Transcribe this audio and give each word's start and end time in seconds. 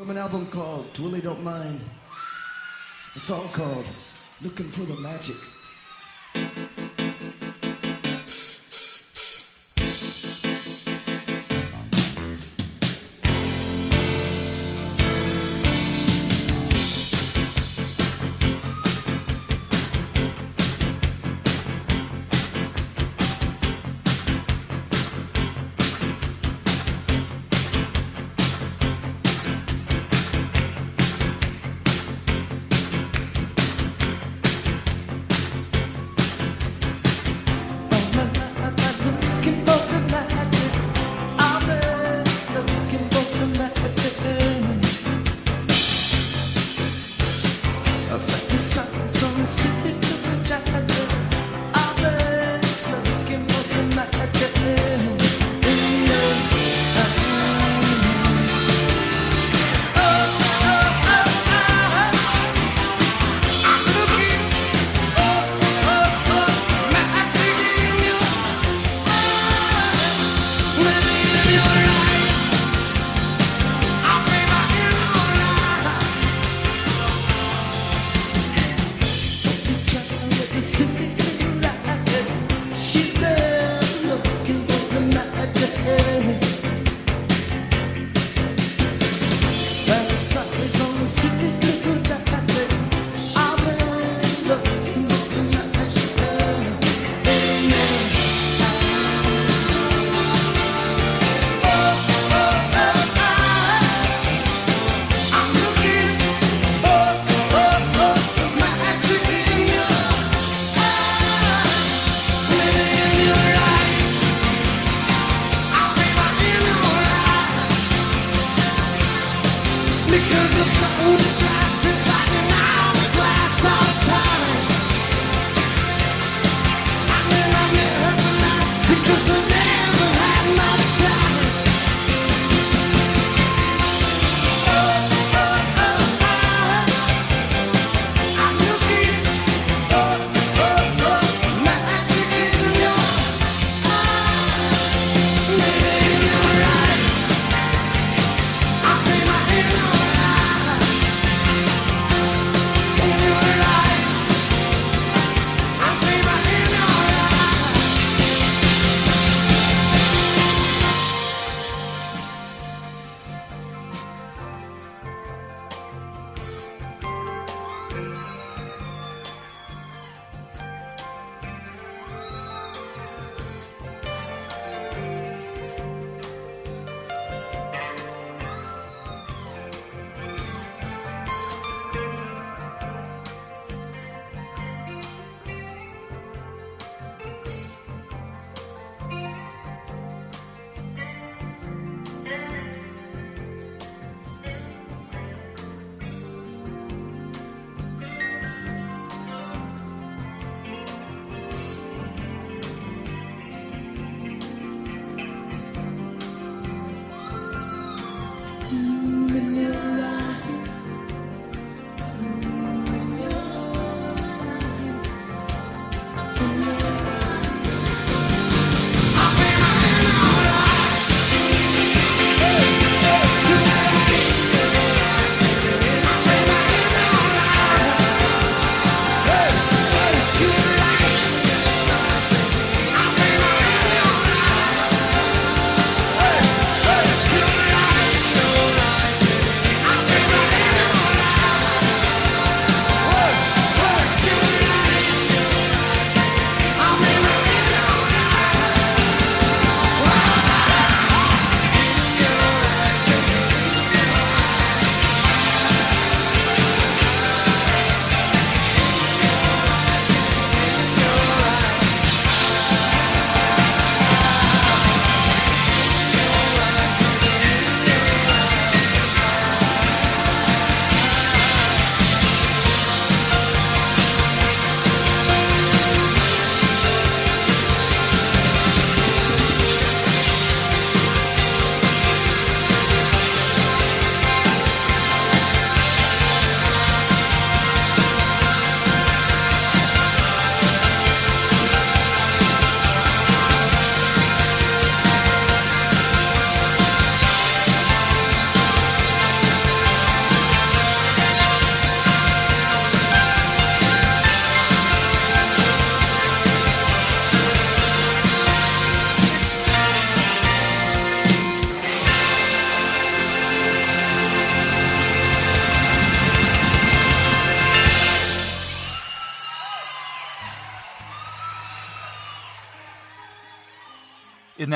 From 0.00 0.08
an 0.08 0.16
album 0.16 0.46
called 0.46 0.90
Twilley 0.94 1.22
Don't 1.22 1.44
Mind, 1.44 1.78
a 3.14 3.20
song 3.20 3.50
called 3.50 3.84
Looking 4.40 4.66
for 4.66 4.80
the 4.86 4.98
Magic. 4.98 5.36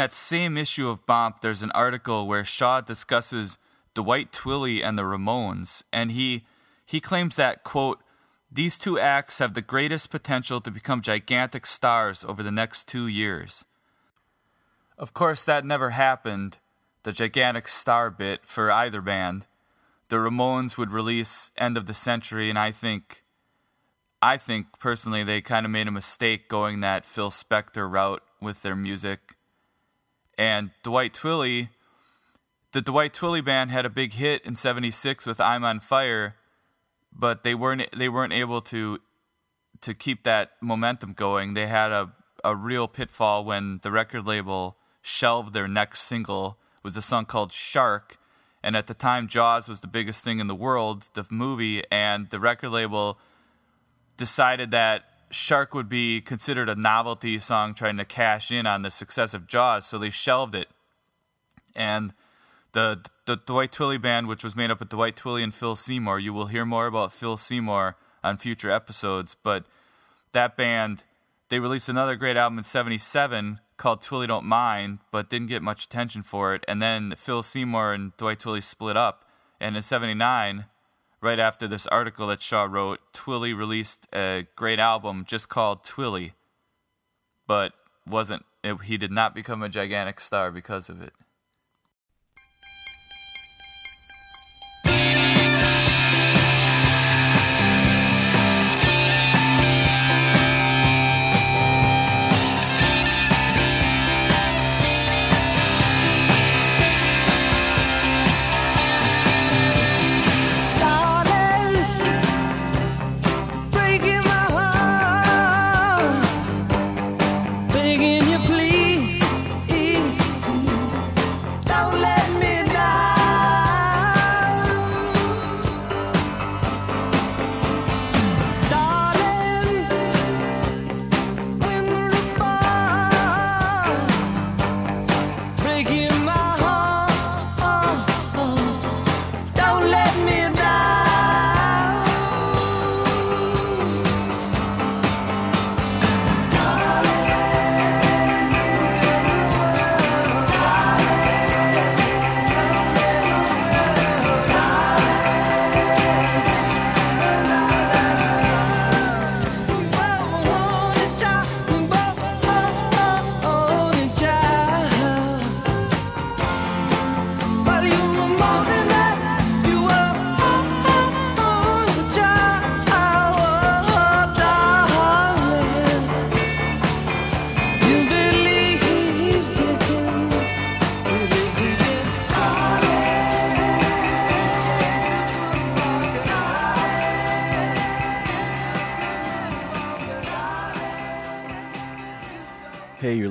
That 0.04 0.14
same 0.14 0.58
issue 0.58 0.86
of 0.86 1.06
Bomp, 1.06 1.40
there's 1.40 1.62
an 1.62 1.70
article 1.70 2.26
where 2.26 2.44
Shaw 2.44 2.82
discusses 2.82 3.56
Dwight 3.94 4.32
Twilley 4.32 4.84
and 4.84 4.98
the 4.98 5.02
Ramones, 5.02 5.82
and 5.94 6.12
he 6.12 6.44
he 6.84 7.00
claims 7.00 7.36
that 7.36 7.64
quote 7.64 8.02
these 8.52 8.76
two 8.76 8.98
acts 8.98 9.38
have 9.38 9.54
the 9.54 9.62
greatest 9.62 10.10
potential 10.10 10.60
to 10.60 10.70
become 10.70 11.00
gigantic 11.00 11.64
stars 11.64 12.22
over 12.22 12.42
the 12.42 12.52
next 12.52 12.86
two 12.86 13.06
years. 13.06 13.64
Of 14.98 15.14
course, 15.14 15.42
that 15.44 15.64
never 15.64 15.90
happened, 15.90 16.58
the 17.04 17.10
gigantic 17.10 17.66
star 17.66 18.10
bit 18.10 18.40
for 18.44 18.70
either 18.70 19.00
band. 19.00 19.46
The 20.10 20.16
Ramones 20.16 20.76
would 20.76 20.90
release 20.90 21.50
End 21.56 21.78
of 21.78 21.86
the 21.86 21.94
Century, 21.94 22.50
and 22.50 22.58
I 22.58 22.72
think, 22.72 23.24
I 24.20 24.36
think 24.36 24.78
personally, 24.78 25.24
they 25.24 25.40
kind 25.40 25.64
of 25.64 25.72
made 25.72 25.88
a 25.88 25.90
mistake 25.90 26.46
going 26.46 26.80
that 26.80 27.06
Phil 27.06 27.30
Spector 27.30 27.90
route 27.90 28.22
with 28.42 28.60
their 28.60 28.76
music. 28.76 29.33
And 30.38 30.70
Dwight 30.82 31.14
Twilley, 31.14 31.68
the 32.72 32.82
Dwight 32.82 33.12
Twilley 33.12 33.44
band 33.44 33.70
had 33.70 33.86
a 33.86 33.90
big 33.90 34.14
hit 34.14 34.44
in 34.44 34.56
'76 34.56 35.26
with 35.26 35.40
"I'm 35.40 35.64
on 35.64 35.80
Fire," 35.80 36.36
but 37.12 37.42
they 37.42 37.54
weren't 37.54 37.96
they 37.96 38.08
weren't 38.08 38.32
able 38.32 38.60
to 38.62 39.00
to 39.80 39.94
keep 39.94 40.24
that 40.24 40.52
momentum 40.60 41.12
going. 41.12 41.54
They 41.54 41.66
had 41.66 41.92
a 41.92 42.12
a 42.42 42.54
real 42.54 42.86
pitfall 42.86 43.44
when 43.44 43.80
the 43.82 43.90
record 43.90 44.26
label 44.26 44.76
shelved 45.00 45.54
their 45.54 45.68
next 45.68 46.02
single 46.02 46.58
was 46.82 46.96
a 46.96 47.02
song 47.02 47.24
called 47.24 47.52
Shark, 47.52 48.18
and 48.62 48.76
at 48.76 48.86
the 48.86 48.94
time 48.94 49.28
Jaws 49.28 49.68
was 49.68 49.80
the 49.80 49.86
biggest 49.86 50.22
thing 50.22 50.38
in 50.38 50.46
the 50.46 50.54
world, 50.54 51.08
the 51.14 51.24
movie, 51.30 51.82
and 51.90 52.28
the 52.30 52.38
record 52.38 52.70
label 52.70 53.18
decided 54.16 54.70
that 54.70 55.04
Shark 55.30 55.74
would 55.74 55.88
be 55.88 56.20
considered 56.20 56.68
a 56.68 56.74
novelty 56.74 57.38
song 57.38 57.74
trying 57.74 57.96
to 57.96 58.04
cash 58.04 58.50
in 58.50 58.66
on 58.66 58.82
the 58.82 58.90
success 58.90 59.34
of 59.34 59.46
Jaws, 59.46 59.86
so 59.86 59.98
they 59.98 60.10
shelved 60.10 60.54
it. 60.54 60.68
And 61.74 62.14
the 62.72 63.00
the 63.24 63.36
Dwight 63.36 63.72
Twilley 63.72 64.00
band, 64.00 64.26
which 64.26 64.44
was 64.44 64.54
made 64.54 64.70
up 64.70 64.80
of 64.80 64.90
Dwight 64.90 65.16
Twilley 65.16 65.42
and 65.42 65.54
Phil 65.54 65.76
Seymour. 65.76 66.18
You 66.18 66.32
will 66.32 66.46
hear 66.46 66.64
more 66.64 66.86
about 66.86 67.12
Phil 67.12 67.36
Seymour 67.36 67.96
on 68.22 68.36
future 68.36 68.70
episodes, 68.70 69.36
but 69.42 69.64
that 70.32 70.56
band 70.56 71.04
they 71.48 71.58
released 71.58 71.88
another 71.88 72.16
great 72.16 72.36
album 72.36 72.58
in 72.58 72.64
'77 72.64 73.60
called 73.76 74.02
Twilley 74.02 74.28
Don't 74.28 74.44
Mind, 74.44 74.98
but 75.10 75.30
didn't 75.30 75.48
get 75.48 75.62
much 75.62 75.84
attention 75.84 76.22
for 76.22 76.54
it. 76.54 76.64
And 76.68 76.82
then 76.82 77.14
Phil 77.16 77.42
Seymour 77.42 77.92
and 77.92 78.16
Dwight 78.16 78.40
Twilley 78.40 78.62
split 78.62 78.96
up, 78.96 79.28
and 79.60 79.76
in 79.76 79.82
'79, 79.82 80.66
right 81.24 81.40
after 81.40 81.66
this 81.66 81.86
article 81.86 82.26
that 82.26 82.42
Shaw 82.42 82.64
wrote, 82.64 83.00
Twilley 83.14 83.56
released 83.56 84.06
a 84.14 84.46
great 84.56 84.78
album 84.78 85.24
just 85.26 85.48
called 85.48 85.82
Twilley, 85.82 86.32
but 87.46 87.72
wasn't 88.06 88.44
it, 88.62 88.82
he 88.82 88.98
did 88.98 89.10
not 89.10 89.34
become 89.34 89.62
a 89.62 89.70
gigantic 89.70 90.20
star 90.20 90.52
because 90.52 90.90
of 90.90 91.00
it. 91.00 91.14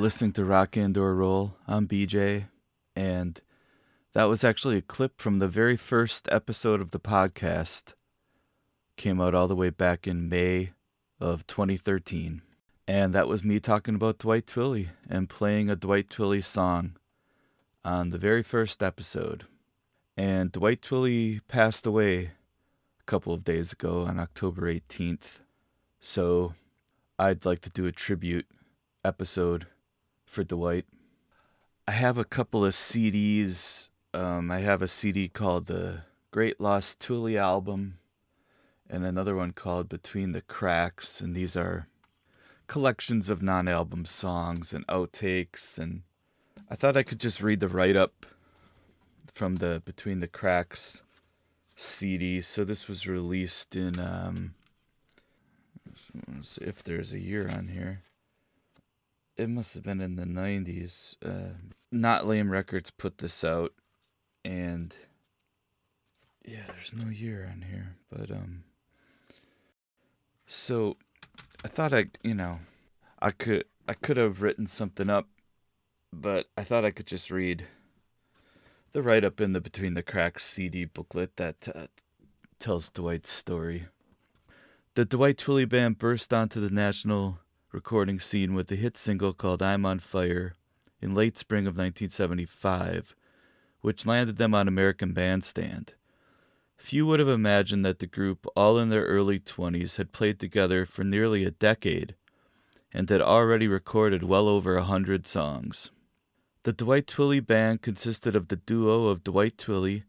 Listening 0.03 0.33
to 0.33 0.43
Rock 0.43 0.75
Indoor 0.75 1.15
Roll. 1.15 1.55
I'm 1.65 1.87
BJ, 1.87 2.49
and 2.93 3.39
that 4.11 4.25
was 4.25 4.43
actually 4.43 4.75
a 4.75 4.81
clip 4.81 5.21
from 5.21 5.39
the 5.39 5.47
very 5.47 5.77
first 5.77 6.27
episode 6.29 6.81
of 6.81 6.91
the 6.91 6.99
podcast. 6.99 7.93
Came 8.97 9.21
out 9.21 9.33
all 9.33 9.47
the 9.47 9.55
way 9.55 9.69
back 9.69 10.05
in 10.05 10.27
May 10.27 10.73
of 11.21 11.47
2013. 11.47 12.41
And 12.85 13.13
that 13.13 13.29
was 13.29 13.45
me 13.45 13.61
talking 13.61 13.95
about 13.95 14.17
Dwight 14.17 14.45
Twilley 14.45 14.89
and 15.09 15.29
playing 15.29 15.69
a 15.69 15.75
Dwight 15.77 16.09
Twilley 16.09 16.43
song 16.43 16.97
on 17.85 18.09
the 18.09 18.17
very 18.17 18.43
first 18.43 18.83
episode. 18.83 19.45
And 20.17 20.51
Dwight 20.51 20.81
Twilley 20.81 21.39
passed 21.47 21.85
away 21.85 22.31
a 22.99 23.03
couple 23.05 23.33
of 23.33 23.45
days 23.45 23.71
ago 23.71 24.01
on 24.01 24.19
October 24.19 24.63
18th. 24.63 25.39
So 26.01 26.55
I'd 27.17 27.45
like 27.45 27.61
to 27.61 27.69
do 27.69 27.85
a 27.85 27.93
tribute 27.93 28.47
episode 29.05 29.67
for 30.33 30.43
Dwight. 30.43 30.85
I 31.87 31.91
have 31.91 32.17
a 32.17 32.25
couple 32.25 32.65
of 32.65 32.73
CDs. 32.73 33.89
Um, 34.15 34.49
I 34.49 34.61
have 34.61 34.81
a 34.81 34.87
CD 34.87 35.29
called 35.29 35.67
the 35.67 36.01
Great 36.31 36.59
Lost 36.59 36.99
Twilley 36.99 37.37
Album 37.37 37.99
and 38.89 39.05
another 39.05 39.35
one 39.35 39.51
called 39.51 39.89
Between 39.89 40.31
the 40.31 40.41
Cracks. 40.41 41.21
And 41.21 41.35
these 41.35 41.55
are 41.55 41.87
collections 42.65 43.29
of 43.29 43.43
non 43.43 43.67
album 43.67 44.05
songs 44.05 44.73
and 44.73 44.87
outtakes. 44.87 45.77
And 45.77 46.01
I 46.67 46.75
thought 46.75 46.97
I 46.97 47.03
could 47.03 47.19
just 47.19 47.39
read 47.39 47.59
the 47.59 47.67
write 47.67 47.95
up 47.95 48.25
from 49.31 49.57
the 49.57 49.83
Between 49.85 50.19
the 50.19 50.27
Cracks 50.27 51.03
CD. 51.75 52.41
So 52.41 52.63
this 52.63 52.87
was 52.87 53.07
released 53.07 53.75
in, 53.75 53.99
um, 53.99 54.55
if 56.59 56.83
there's 56.83 57.13
a 57.13 57.19
year 57.19 57.47
on 57.47 57.67
here 57.67 58.01
it 59.37 59.49
must 59.49 59.73
have 59.73 59.83
been 59.83 60.01
in 60.01 60.15
the 60.15 60.25
90s. 60.25 61.15
Uh, 61.23 61.55
Not 61.91 62.27
Lame 62.27 62.51
Records 62.51 62.91
put 62.91 63.17
this 63.17 63.43
out, 63.43 63.73
and 64.45 64.95
yeah, 66.45 66.63
there's 66.67 66.93
no 66.93 67.09
year 67.09 67.49
on 67.51 67.63
here, 67.69 67.95
but 68.11 68.29
um, 68.29 68.63
so 70.47 70.97
I 71.63 71.67
thought 71.67 71.93
I, 71.93 72.07
you 72.21 72.35
know, 72.35 72.59
I 73.21 73.31
could 73.31 73.65
I 73.87 73.93
could 73.93 74.17
have 74.17 74.41
written 74.41 74.67
something 74.67 75.09
up, 75.09 75.27
but 76.11 76.47
I 76.57 76.63
thought 76.63 76.85
I 76.85 76.91
could 76.91 77.07
just 77.07 77.31
read 77.31 77.65
the 78.91 79.01
write 79.01 79.23
up 79.23 79.41
in 79.41 79.53
the 79.53 79.61
Between 79.61 79.93
the 79.95 80.03
Cracks 80.03 80.45
CD 80.45 80.85
booklet 80.85 81.37
that 81.37 81.67
uh, 81.73 81.87
tells 82.59 82.89
Dwight's 82.89 83.31
story. 83.31 83.87
The 84.95 85.05
Dwight 85.05 85.37
Twilley 85.37 85.67
Band 85.67 85.97
burst 85.97 86.33
onto 86.33 86.59
the 86.59 86.69
national 86.69 87.39
recording 87.73 88.19
scene 88.19 88.53
with 88.53 88.67
the 88.67 88.75
hit 88.75 88.95
single 88.95 89.33
called 89.33 89.63
I'm 89.63 89.83
on 89.83 89.97
Fire 89.97 90.53
in 91.01 91.15
late 91.15 91.39
spring 91.39 91.65
of 91.65 91.73
1975, 91.73 93.15
which 93.81 94.05
landed 94.05 94.37
them 94.37 94.53
on 94.53 94.67
American 94.67 95.11
Bandstand. 95.11 95.95
Few 96.77 97.07
would 97.07 97.19
have 97.19 97.27
imagined 97.27 97.83
that 97.83 97.97
the 97.97 98.05
group, 98.05 98.45
all 98.55 98.77
in 98.77 98.89
their 98.89 99.05
early 99.05 99.39
20s, 99.39 99.97
had 99.97 100.11
played 100.11 100.39
together 100.39 100.85
for 100.85 101.03
nearly 101.03 101.45
a 101.45 101.51
decade 101.51 102.13
and 102.93 103.09
had 103.09 103.21
already 103.21 103.67
recorded 103.67 104.21
well 104.21 104.47
over 104.47 104.77
a 104.77 104.83
hundred 104.83 105.25
songs. 105.25 105.89
The 106.61 106.73
Dwight 106.73 107.07
Twilley 107.07 107.43
Band 107.43 107.81
consisted 107.81 108.35
of 108.35 108.49
the 108.49 108.57
duo 108.57 109.07
of 109.07 109.23
Dwight 109.23 109.57
Twilley, 109.57 110.03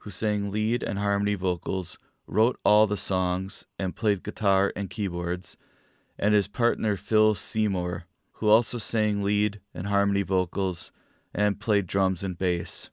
who 0.00 0.10
sang 0.10 0.50
lead 0.50 0.82
and 0.82 0.98
harmony 0.98 1.34
vocals, 1.34 1.98
wrote 2.26 2.60
all 2.62 2.86
the 2.86 2.98
songs, 2.98 3.66
and 3.78 3.96
played 3.96 4.22
guitar 4.22 4.70
and 4.76 4.90
keyboards, 4.90 5.56
and 6.18 6.34
his 6.34 6.48
partner 6.48 6.96
Phil 6.96 7.34
Seymour, 7.34 8.04
who 8.34 8.48
also 8.48 8.78
sang 8.78 9.22
lead 9.22 9.60
and 9.74 9.86
harmony 9.86 10.22
vocals 10.22 10.92
and 11.34 11.60
played 11.60 11.86
drums 11.86 12.22
and 12.22 12.38
bass. 12.38 12.90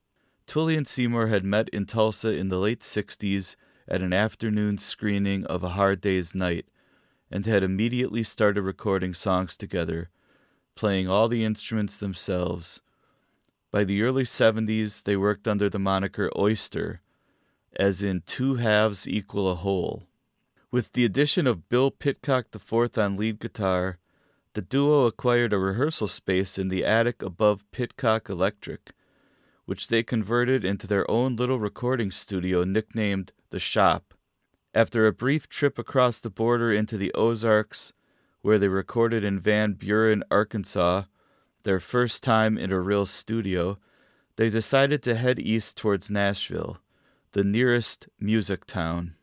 Twilley 0.48 0.78
and 0.78 0.88
Seymour 0.88 1.28
had 1.28 1.46
met 1.46 1.70
in 1.70 1.86
Tulsa 1.86 2.30
in 2.30 2.50
the 2.50 2.60
late 2.60 2.82
60s 2.82 3.56
at 3.88 4.02
an 4.02 4.14
afternoon 4.14 4.78
screening 4.78 5.46
of 5.46 5.64
A 5.64 5.70
Hard 5.70 6.02
Day's 6.02 6.36
Night 6.36 6.66
and 7.32 7.46
had 7.46 7.64
immediately 7.64 8.24
started 8.24 8.62
recording 8.62 9.14
songs 9.14 9.58
together, 9.58 10.10
playing 10.76 11.08
all 11.08 11.28
the 11.28 11.44
instruments 11.44 11.98
themselves. 11.98 12.82
By 13.72 13.84
the 13.84 14.04
early 14.04 14.24
70s, 14.24 15.04
they 15.04 15.18
worked 15.18 15.48
under 15.48 15.70
the 15.70 15.80
moniker 15.80 16.30
Oyster, 16.38 17.02
as 17.76 18.04
in 18.04 18.22
two 18.26 18.56
halves 18.56 19.08
equal 19.08 19.50
a 19.50 19.56
whole. 19.56 20.04
With 20.74 20.94
the 20.94 21.06
addition 21.06 21.46
of 21.46 21.70
Bill 21.70 21.92
Pitcock 21.92 22.48
IV 22.52 22.98
on 22.98 23.16
lead 23.16 23.40
guitar, 23.40 24.00
the 24.54 24.62
duo 24.64 25.06
acquired 25.06 25.54
a 25.54 25.60
rehearsal 25.60 26.08
space 26.08 26.58
in 26.58 26.70
the 26.70 26.84
attic 26.84 27.22
above 27.22 27.70
Pitcock 27.72 28.28
Electric, 28.28 28.92
which 29.66 29.90
they 29.90 30.02
converted 30.02 30.66
into 30.66 30.88
their 30.88 31.10
own 31.12 31.36
little 31.36 31.60
recording 31.60 32.10
studio 32.10 32.64
nicknamed 32.64 33.34
The 33.52 33.60
Shop. 33.60 34.16
After 34.74 35.06
a 35.06 35.14
brief 35.14 35.48
trip 35.48 35.78
across 35.78 36.18
the 36.18 36.32
border 36.32 36.72
into 36.72 36.98
the 36.98 37.14
Ozarks, 37.14 37.94
where 38.42 38.58
they 38.58 38.68
recorded 38.68 39.24
in 39.24 39.40
Van 39.40 39.74
Buren, 39.74 40.24
Arkansas, 40.32 41.04
their 41.62 41.80
first 41.80 42.24
time 42.24 42.58
in 42.58 42.72
a 42.72 42.80
real 42.80 43.06
studio, 43.06 43.78
they 44.38 44.50
decided 44.50 45.04
to 45.04 45.14
head 45.14 45.38
east 45.38 45.78
towards 45.78 46.10
Nashville, 46.10 46.80
the 47.34 47.44
nearest 47.44 48.08
music 48.20 48.66
town. 48.66 49.14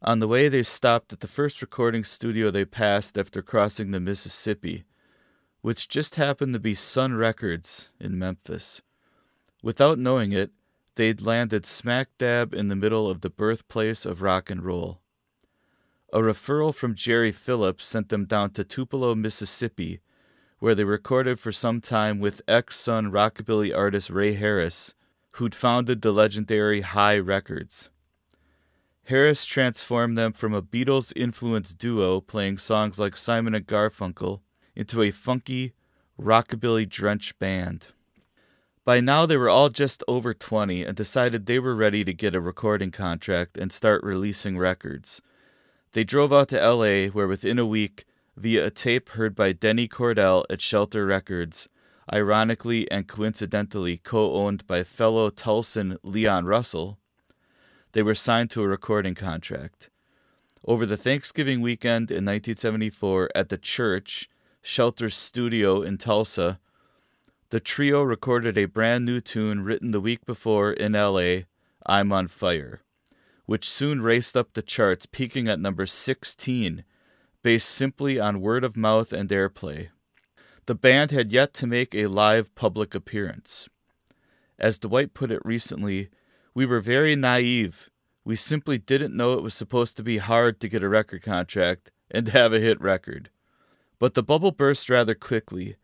On 0.00 0.20
the 0.20 0.28
way, 0.28 0.48
they 0.48 0.62
stopped 0.62 1.12
at 1.12 1.20
the 1.20 1.26
first 1.26 1.60
recording 1.60 2.04
studio 2.04 2.50
they 2.50 2.64
passed 2.64 3.18
after 3.18 3.42
crossing 3.42 3.90
the 3.90 3.98
Mississippi, 3.98 4.84
which 5.60 5.88
just 5.88 6.14
happened 6.14 6.52
to 6.52 6.60
be 6.60 6.74
Sun 6.74 7.16
Records 7.16 7.90
in 7.98 8.18
Memphis. 8.18 8.80
Without 9.60 9.98
knowing 9.98 10.30
it, 10.30 10.52
they'd 10.94 11.20
landed 11.20 11.66
smack 11.66 12.10
dab 12.16 12.54
in 12.54 12.68
the 12.68 12.76
middle 12.76 13.10
of 13.10 13.22
the 13.22 13.30
birthplace 13.30 14.06
of 14.06 14.22
rock 14.22 14.50
and 14.50 14.64
roll. 14.64 15.00
A 16.12 16.20
referral 16.20 16.72
from 16.72 16.94
Jerry 16.94 17.32
Phillips 17.32 17.84
sent 17.84 18.08
them 18.08 18.24
down 18.24 18.50
to 18.50 18.64
Tupelo, 18.64 19.16
Mississippi, 19.16 20.00
where 20.60 20.74
they 20.74 20.84
recorded 20.84 21.40
for 21.40 21.52
some 21.52 21.80
time 21.80 22.20
with 22.20 22.40
ex 22.46 22.76
Sun 22.76 23.10
rockabilly 23.10 23.76
artist 23.76 24.10
Ray 24.10 24.34
Harris, 24.34 24.94
who'd 25.32 25.54
founded 25.54 26.02
the 26.02 26.12
legendary 26.12 26.82
Hi 26.82 27.18
Records. 27.18 27.90
Harris 29.08 29.46
transformed 29.46 30.18
them 30.18 30.34
from 30.34 30.52
a 30.52 30.60
Beatles 30.60 31.14
influenced 31.16 31.78
duo 31.78 32.20
playing 32.20 32.58
songs 32.58 32.98
like 32.98 33.16
Simon 33.16 33.54
and 33.54 33.66
Garfunkel 33.66 34.40
into 34.76 35.00
a 35.00 35.10
funky, 35.10 35.72
rockabilly 36.20 36.86
drenched 36.86 37.38
band. 37.38 37.86
By 38.84 39.00
now, 39.00 39.24
they 39.24 39.38
were 39.38 39.48
all 39.48 39.70
just 39.70 40.04
over 40.06 40.34
20 40.34 40.84
and 40.84 40.94
decided 40.94 41.46
they 41.46 41.58
were 41.58 41.74
ready 41.74 42.04
to 42.04 42.12
get 42.12 42.34
a 42.34 42.40
recording 42.40 42.90
contract 42.90 43.56
and 43.56 43.72
start 43.72 44.04
releasing 44.04 44.58
records. 44.58 45.22
They 45.92 46.04
drove 46.04 46.30
out 46.30 46.50
to 46.50 46.60
LA, 46.60 47.06
where 47.06 47.26
within 47.26 47.58
a 47.58 47.64
week, 47.64 48.04
via 48.36 48.66
a 48.66 48.70
tape 48.70 49.08
heard 49.10 49.34
by 49.34 49.52
Denny 49.52 49.88
Cordell 49.88 50.44
at 50.50 50.60
Shelter 50.60 51.06
Records, 51.06 51.66
ironically 52.12 52.90
and 52.90 53.08
coincidentally 53.08 53.96
co 53.96 54.34
owned 54.34 54.66
by 54.66 54.84
fellow 54.84 55.30
Tulsan 55.30 55.96
Leon 56.02 56.44
Russell, 56.44 56.98
they 57.92 58.02
were 58.02 58.14
signed 58.14 58.50
to 58.50 58.62
a 58.62 58.68
recording 58.68 59.14
contract. 59.14 59.90
Over 60.64 60.84
the 60.84 60.96
Thanksgiving 60.96 61.60
weekend 61.60 62.10
in 62.10 62.24
1974 62.24 63.30
at 63.34 63.48
the 63.48 63.58
church, 63.58 64.28
Shelter's 64.60 65.14
studio 65.14 65.82
in 65.82 65.98
Tulsa, 65.98 66.58
the 67.50 67.60
trio 67.60 68.02
recorded 68.02 68.58
a 68.58 68.66
brand 68.66 69.06
new 69.06 69.20
tune 69.20 69.62
written 69.62 69.90
the 69.90 70.00
week 70.00 70.26
before 70.26 70.72
in 70.72 70.92
LA, 70.92 71.44
I'm 71.86 72.12
on 72.12 72.28
Fire, 72.28 72.82
which 73.46 73.68
soon 73.68 74.02
raced 74.02 74.36
up 74.36 74.52
the 74.52 74.60
charts, 74.60 75.06
peaking 75.06 75.48
at 75.48 75.58
number 75.58 75.86
16, 75.86 76.84
based 77.42 77.68
simply 77.70 78.20
on 78.20 78.42
word 78.42 78.64
of 78.64 78.76
mouth 78.76 79.14
and 79.14 79.30
airplay. 79.30 79.88
The 80.66 80.74
band 80.74 81.10
had 81.10 81.32
yet 81.32 81.54
to 81.54 81.66
make 81.66 81.94
a 81.94 82.08
live 82.08 82.54
public 82.54 82.94
appearance. 82.94 83.70
As 84.58 84.78
Dwight 84.78 85.14
put 85.14 85.30
it 85.30 85.40
recently, 85.42 86.10
we 86.58 86.66
were 86.66 86.80
very 86.80 87.14
naive. 87.14 87.88
We 88.24 88.34
simply 88.34 88.78
didn't 88.78 89.16
know 89.16 89.34
it 89.34 89.44
was 89.44 89.54
supposed 89.54 89.96
to 89.96 90.02
be 90.02 90.18
hard 90.18 90.58
to 90.58 90.68
get 90.68 90.82
a 90.82 90.88
record 90.88 91.22
contract 91.22 91.92
and 92.10 92.26
have 92.26 92.52
a 92.52 92.58
hit 92.58 92.80
record. 92.80 93.30
But 94.00 94.14
the 94.14 94.24
bubble 94.24 94.50
burst 94.50 94.90
rather 94.90 95.14
quickly. 95.14 95.76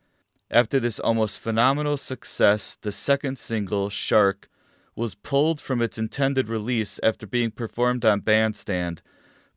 After 0.51 0.81
this 0.81 0.99
almost 0.99 1.39
phenomenal 1.39 1.97
success, 1.97 2.75
the 2.75 2.91
second 2.91 3.39
single, 3.39 3.89
Shark, 3.89 4.49
was 4.97 5.15
pulled 5.15 5.61
from 5.61 5.81
its 5.81 5.97
intended 5.97 6.49
release 6.49 6.99
after 7.05 7.25
being 7.25 7.53
performed 7.53 8.05
on 8.05 8.19
Bandstand 8.19 9.01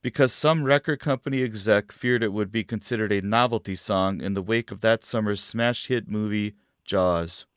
because 0.03 0.31
some 0.31 0.65
record 0.65 0.99
company 0.99 1.41
exec 1.41 1.91
feared 1.91 2.21
it 2.21 2.31
would 2.31 2.51
be 2.51 2.63
considered 2.63 3.11
a 3.11 3.23
novelty 3.23 3.75
song 3.75 4.21
in 4.21 4.35
the 4.35 4.43
wake 4.43 4.69
of 4.69 4.81
that 4.81 5.03
summer's 5.03 5.41
smash 5.41 5.87
hit 5.87 6.07
movie, 6.07 6.53
Jaws. 6.85 7.47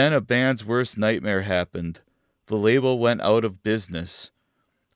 Then 0.00 0.14
a 0.14 0.22
band's 0.22 0.64
worst 0.64 0.96
nightmare 0.96 1.42
happened. 1.42 2.00
The 2.46 2.56
label 2.56 2.98
went 2.98 3.20
out 3.20 3.44
of 3.44 3.62
business. 3.62 4.30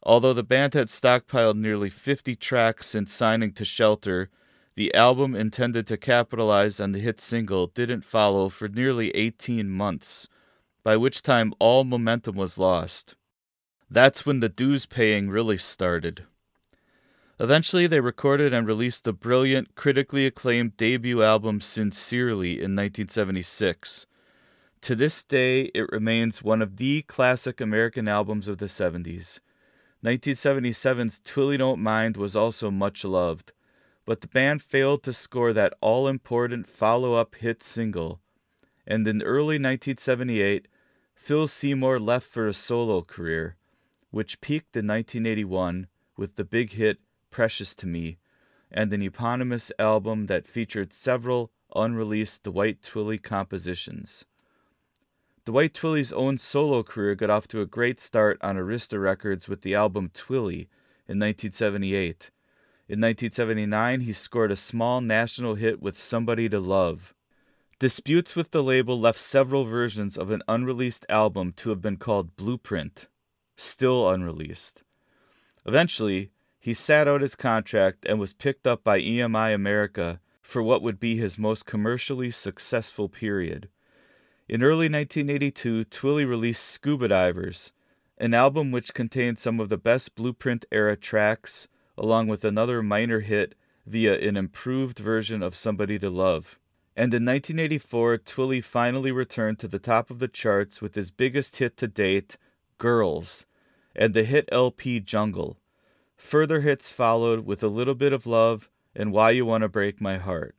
Although 0.02 0.32
the 0.32 0.42
band 0.42 0.72
had 0.72 0.86
stockpiled 0.86 1.58
nearly 1.58 1.90
50 1.90 2.34
tracks 2.36 2.86
since 2.86 3.12
signing 3.12 3.52
to 3.52 3.66
Shelter, 3.66 4.30
the 4.76 4.94
album 4.94 5.34
intended 5.34 5.86
to 5.88 5.98
capitalize 5.98 6.80
on 6.80 6.92
the 6.92 7.00
hit 7.00 7.20
single 7.20 7.66
didn't 7.66 8.00
follow 8.00 8.48
for 8.48 8.66
nearly 8.66 9.10
18 9.10 9.68
months, 9.68 10.26
by 10.82 10.96
which 10.96 11.22
time 11.22 11.52
all 11.58 11.84
momentum 11.84 12.36
was 12.36 12.56
lost. 12.56 13.14
That's 13.90 14.24
when 14.24 14.40
the 14.40 14.48
dues 14.48 14.86
paying 14.86 15.28
really 15.28 15.58
started. 15.58 16.24
Eventually, 17.38 17.86
they 17.86 18.00
recorded 18.00 18.54
and 18.54 18.66
released 18.66 19.04
the 19.04 19.12
brilliant, 19.12 19.74
critically 19.74 20.24
acclaimed 20.24 20.78
debut 20.78 21.22
album 21.22 21.60
Sincerely 21.60 22.52
in 22.52 22.74
1976. 22.74 24.06
To 24.84 24.94
this 24.94 25.24
day, 25.24 25.70
it 25.74 25.90
remains 25.90 26.42
one 26.42 26.60
of 26.60 26.76
the 26.76 27.00
classic 27.00 27.58
American 27.58 28.06
albums 28.06 28.48
of 28.48 28.58
the 28.58 28.66
70s. 28.66 29.40
1977's 30.04 31.20
Twilley 31.20 31.56
Don't 31.56 31.80
Mind 31.80 32.18
was 32.18 32.36
also 32.36 32.70
much 32.70 33.02
loved, 33.02 33.54
but 34.04 34.20
the 34.20 34.28
band 34.28 34.62
failed 34.62 35.02
to 35.04 35.14
score 35.14 35.54
that 35.54 35.72
all 35.80 36.06
important 36.06 36.66
follow 36.66 37.14
up 37.14 37.34
hit 37.36 37.62
single. 37.62 38.20
And 38.86 39.08
in 39.08 39.22
early 39.22 39.54
1978, 39.54 40.68
Phil 41.14 41.48
Seymour 41.48 41.98
left 41.98 42.28
for 42.28 42.46
a 42.46 42.52
solo 42.52 43.00
career, 43.00 43.56
which 44.10 44.42
peaked 44.42 44.76
in 44.76 44.86
1981 44.86 45.86
with 46.18 46.36
the 46.36 46.44
big 46.44 46.72
hit 46.72 46.98
Precious 47.30 47.74
to 47.76 47.86
Me 47.86 48.18
and 48.70 48.92
an 48.92 49.00
eponymous 49.00 49.72
album 49.78 50.26
that 50.26 50.46
featured 50.46 50.92
several 50.92 51.50
unreleased 51.74 52.42
Dwight 52.42 52.82
Twilley 52.82 53.22
compositions. 53.22 54.26
Dwight 55.46 55.74
Twilley's 55.74 56.10
own 56.10 56.38
solo 56.38 56.82
career 56.82 57.14
got 57.14 57.28
off 57.28 57.46
to 57.48 57.60
a 57.60 57.66
great 57.66 58.00
start 58.00 58.38
on 58.40 58.56
Arista 58.56 58.98
Records 58.98 59.46
with 59.46 59.60
the 59.60 59.74
album 59.74 60.08
Twilley 60.14 60.68
in 61.06 61.20
1978. 61.20 62.30
In 62.88 62.98
1979, 62.98 64.00
he 64.00 64.12
scored 64.14 64.50
a 64.50 64.56
small 64.56 65.02
national 65.02 65.56
hit 65.56 65.82
with 65.82 66.00
Somebody 66.00 66.48
to 66.48 66.58
Love. 66.58 67.12
Disputes 67.78 68.34
with 68.34 68.52
the 68.52 68.62
label 68.62 68.98
left 68.98 69.20
several 69.20 69.66
versions 69.66 70.16
of 70.16 70.30
an 70.30 70.42
unreleased 70.48 71.04
album 71.10 71.52
to 71.56 71.68
have 71.68 71.82
been 71.82 71.98
called 71.98 72.36
Blueprint, 72.36 73.08
still 73.54 74.08
unreleased. 74.08 74.82
Eventually, 75.66 76.30
he 76.58 76.72
sat 76.72 77.06
out 77.06 77.20
his 77.20 77.36
contract 77.36 78.06
and 78.06 78.18
was 78.18 78.32
picked 78.32 78.66
up 78.66 78.82
by 78.82 78.98
EMI 78.98 79.54
America 79.54 80.20
for 80.40 80.62
what 80.62 80.80
would 80.80 80.98
be 80.98 81.18
his 81.18 81.36
most 81.36 81.66
commercially 81.66 82.30
successful 82.30 83.10
period. 83.10 83.68
In 84.46 84.62
early 84.62 84.90
1982, 84.90 85.86
Twilley 85.86 86.28
released 86.28 86.64
Scuba 86.64 87.08
Divers, 87.08 87.72
an 88.18 88.34
album 88.34 88.70
which 88.70 88.92
contained 88.92 89.38
some 89.38 89.58
of 89.58 89.70
the 89.70 89.78
best 89.78 90.14
Blueprint 90.14 90.66
era 90.70 90.98
tracks, 90.98 91.66
along 91.96 92.28
with 92.28 92.44
another 92.44 92.82
minor 92.82 93.20
hit 93.20 93.54
via 93.86 94.18
an 94.18 94.36
improved 94.36 94.98
version 94.98 95.42
of 95.42 95.56
Somebody 95.56 95.98
to 95.98 96.10
Love. 96.10 96.58
And 96.94 97.14
in 97.14 97.24
1984, 97.24 98.18
Twilley 98.18 98.62
finally 98.62 99.10
returned 99.10 99.58
to 99.60 99.68
the 99.68 99.78
top 99.78 100.10
of 100.10 100.18
the 100.18 100.28
charts 100.28 100.82
with 100.82 100.94
his 100.94 101.10
biggest 101.10 101.56
hit 101.56 101.78
to 101.78 101.88
date, 101.88 102.36
Girls, 102.76 103.46
and 103.96 104.12
the 104.12 104.24
hit 104.24 104.46
LP 104.52 105.00
Jungle. 105.00 105.58
Further 106.18 106.60
hits 106.60 106.90
followed 106.90 107.46
with 107.46 107.62
A 107.62 107.68
Little 107.68 107.94
Bit 107.94 108.12
of 108.12 108.26
Love 108.26 108.68
and 108.94 109.10
Why 109.10 109.30
You 109.30 109.46
Wanna 109.46 109.70
Break 109.70 110.02
My 110.02 110.18
Heart. 110.18 110.54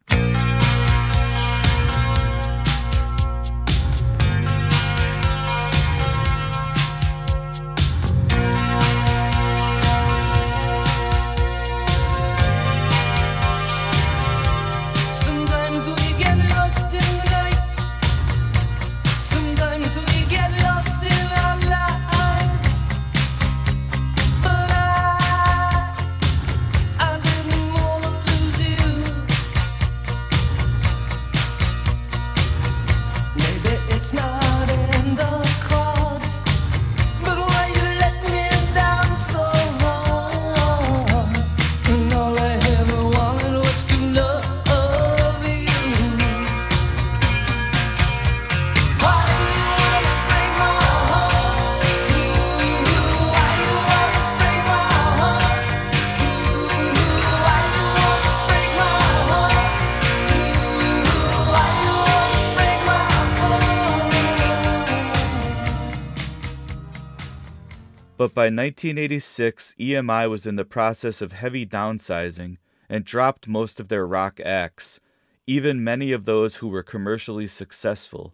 But 68.26 68.34
by 68.34 68.46
1986, 68.46 69.76
EMI 69.80 70.28
was 70.28 70.48
in 70.48 70.56
the 70.56 70.66
process 70.66 71.22
of 71.22 71.32
heavy 71.32 71.64
downsizing 71.64 72.58
and 72.90 73.06
dropped 73.06 73.48
most 73.48 73.80
of 73.80 73.88
their 73.88 74.08
rock 74.08 74.40
acts, 74.44 75.00
even 75.46 75.84
many 75.84 76.12
of 76.12 76.26
those 76.26 76.56
who 76.56 76.68
were 76.68 76.82
commercially 76.82 77.46
successful. 77.46 78.34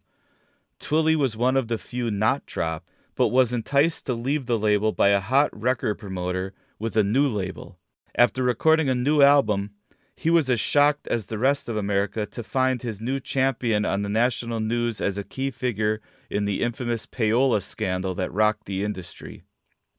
Twilley 0.79 1.17
was 1.17 1.35
one 1.35 1.57
of 1.57 1.67
the 1.67 1.77
few 1.77 2.09
not 2.09 2.45
dropped, 2.45 2.87
but 3.15 3.33
was 3.33 3.51
enticed 3.51 4.05
to 4.05 4.13
leave 4.13 4.45
the 4.45 4.57
label 4.57 4.93
by 4.93 5.09
a 5.09 5.19
hot 5.19 5.49
record 5.51 5.95
promoter 5.95 6.53
with 6.79 6.95
a 6.95 7.03
new 7.03 7.27
label. 7.27 7.77
After 8.15 8.43
recording 8.43 8.87
a 8.87 8.95
new 8.95 9.21
album, 9.21 9.71
he 10.15 10.29
was 10.29 10.49
as 10.49 10.61
shocked 10.61 11.05
as 11.09 11.25
the 11.25 11.37
rest 11.37 11.67
of 11.67 11.75
America 11.75 12.25
to 12.27 12.43
find 12.43 12.81
his 12.81 13.01
new 13.01 13.19
champion 13.19 13.83
on 13.83 14.03
the 14.03 14.07
national 14.07 14.61
news 14.61 15.01
as 15.01 15.17
a 15.17 15.25
key 15.25 15.51
figure 15.51 15.99
in 16.29 16.45
the 16.45 16.61
infamous 16.61 17.05
payola 17.05 17.61
scandal 17.61 18.15
that 18.15 18.31
rocked 18.31 18.67
the 18.67 18.85
industry. 18.85 19.43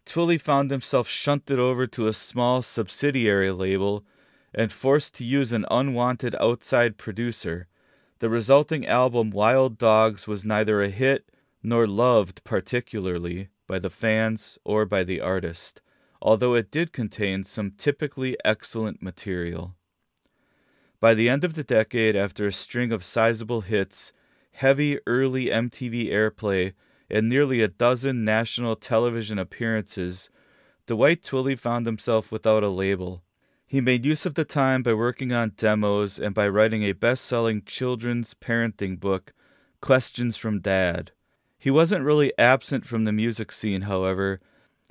Twilley 0.05 0.41
found 0.41 0.71
himself 0.71 1.09
shunted 1.09 1.59
over 1.59 1.87
to 1.87 2.07
a 2.07 2.13
small 2.13 2.63
subsidiary 2.63 3.51
label 3.51 4.05
and 4.55 4.73
forced 4.73 5.15
to 5.15 5.25
use 5.25 5.53
an 5.53 5.65
unwanted 5.71 6.35
outside 6.41 6.99
producer. 6.99 7.69
The 8.19 8.29
resulting 8.29 8.87
album, 8.87 9.31
Wild 9.31 9.79
Dogs, 9.79 10.27
was 10.27 10.45
neither 10.45 10.83
a 10.83 10.89
hit 10.89 11.29
nor 11.63 11.87
loved 11.87 12.45
particularly 12.45 13.49
by 13.67 13.79
the 13.79 13.91
fans 13.91 14.59
or 14.65 14.85
by 14.85 15.05
the 15.05 15.21
artist, 15.21 15.81
although 16.21 16.55
it 16.55 16.71
did 16.71 16.93
contain 16.93 17.45
some 17.45 17.73
typically 17.73 18.37
excellent 18.45 19.03
material. 19.03 19.77
By 21.01 21.15
the 21.15 21.29
end 21.29 21.43
of 21.43 21.55
the 21.55 21.65
decade, 21.65 22.15
after 22.15 22.47
a 22.47 22.53
string 22.53 22.93
of 22.93 23.03
sizable 23.03 23.63
hits, 23.63 24.13
heavy 24.53 24.99
early 25.07 25.47
MTV 25.47 26.11
airplay, 26.11 26.75
and 27.13 27.29
nearly 27.29 27.61
a 27.61 27.69
dozen 27.69 28.25
national 28.25 28.75
television 28.75 29.39
appearances, 29.39 30.31
Dwight 30.87 31.23
Twilley 31.23 31.59
found 31.59 31.87
himself 31.87 32.33
without 32.33 32.65
a 32.65 32.69
label. 32.69 33.23
He 33.67 33.81
made 33.81 34.05
use 34.05 34.27
of 34.27 34.35
the 34.35 34.45
time 34.45 34.83
by 34.83 34.95
working 34.95 35.33
on 35.33 35.53
demos 35.57 36.19
and 36.19 36.35
by 36.35 36.49
writing 36.49 36.83
a 36.83 36.93
best 36.93 37.25
selling 37.25 37.63
children's 37.65 38.35
parenting 38.35 38.99
book, 38.99 39.33
Questions 39.81 40.37
from 40.37 40.61
Dad. 40.61 41.13
He 41.59 41.71
wasn't 41.71 42.05
really 42.05 42.33
absent 42.39 42.87
from 42.87 43.05
the 43.05 43.13
music 43.13 43.53
scene, 43.53 43.83
however, 43.83 44.41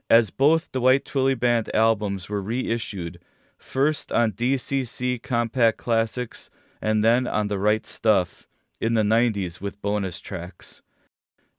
as 0.10 0.30
both 0.30 0.72
Dwight 0.72 1.06
Twilley 1.06 1.40
Band 1.40 1.74
albums 1.74 2.30
were 2.30 2.42
reissued, 2.42 3.20
first 3.58 4.12
on 4.12 4.32
DCC 4.32 5.22
Compact 5.22 5.78
Classics 5.78 6.50
and 6.82 7.04
then 7.04 7.28
on 7.28 7.48
The 7.48 7.60
Right 7.60 7.86
Stuff 7.86 8.48
in 8.80 8.94
the 8.96 9.04
90s 9.04 9.62
with 9.62 9.82
bonus 9.82 10.20
tracks. 10.20 10.82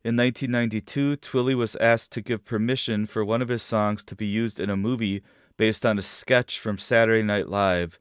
In 0.05 0.17
1992, 0.17 1.19
Twilley 1.19 1.55
was 1.55 1.77
asked 1.77 2.11
to 2.13 2.21
give 2.21 2.45
permission 2.45 3.07
for 3.07 3.25
one 3.25 3.41
of 3.41 3.49
his 3.49 3.63
songs 3.63 4.03
to 4.05 4.17
be 4.17 4.27
used 4.27 4.59
in 4.59 4.69
a 4.69 4.77
movie 4.77 5.23
based 5.57 5.87
on 5.87 5.97
a 5.97 6.03
sketch 6.03 6.59
from 6.59 6.77
Saturday 6.77 7.23
Night 7.23 7.49
Live. 7.49 8.01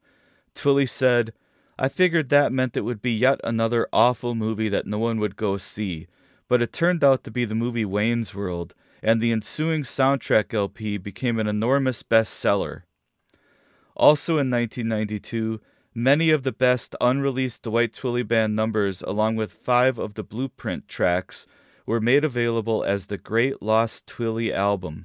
Twilley 0.56 0.88
said, 0.88 1.32
I 1.78 1.86
figured 1.88 2.28
that 2.28 2.52
meant 2.52 2.76
it 2.76 2.80
would 2.80 3.02
be 3.02 3.12
yet 3.12 3.40
another 3.44 3.86
awful 3.92 4.34
movie 4.34 4.68
that 4.68 4.84
no 4.84 4.98
one 4.98 5.20
would 5.20 5.36
go 5.36 5.56
see, 5.58 6.08
but 6.48 6.60
it 6.60 6.72
turned 6.72 7.04
out 7.04 7.22
to 7.22 7.30
be 7.30 7.44
the 7.44 7.54
movie 7.54 7.84
Wayne's 7.84 8.34
World, 8.34 8.74
and 9.00 9.20
the 9.20 9.30
ensuing 9.30 9.84
soundtrack 9.84 10.52
LP 10.52 10.98
became 10.98 11.38
an 11.38 11.46
enormous 11.46 12.02
bestseller. 12.02 12.82
Also 13.94 14.38
in 14.38 14.50
1992, 14.50 15.60
many 15.94 16.30
of 16.30 16.42
the 16.42 16.50
best 16.50 16.96
unreleased 17.00 17.62
Dwight 17.62 17.92
Twilley 17.92 18.26
Band 18.26 18.56
numbers, 18.56 19.02
along 19.02 19.36
with 19.36 19.52
five 19.52 19.98
of 19.98 20.14
the 20.14 20.24
Blueprint 20.24 20.88
tracks, 20.88 21.46
were 21.86 22.00
made 22.00 22.24
available 22.24 22.84
as 22.84 23.06
the 23.06 23.18
Great 23.18 23.62
Lost 23.62 24.06
Twilley 24.06 24.52
album. 24.52 25.04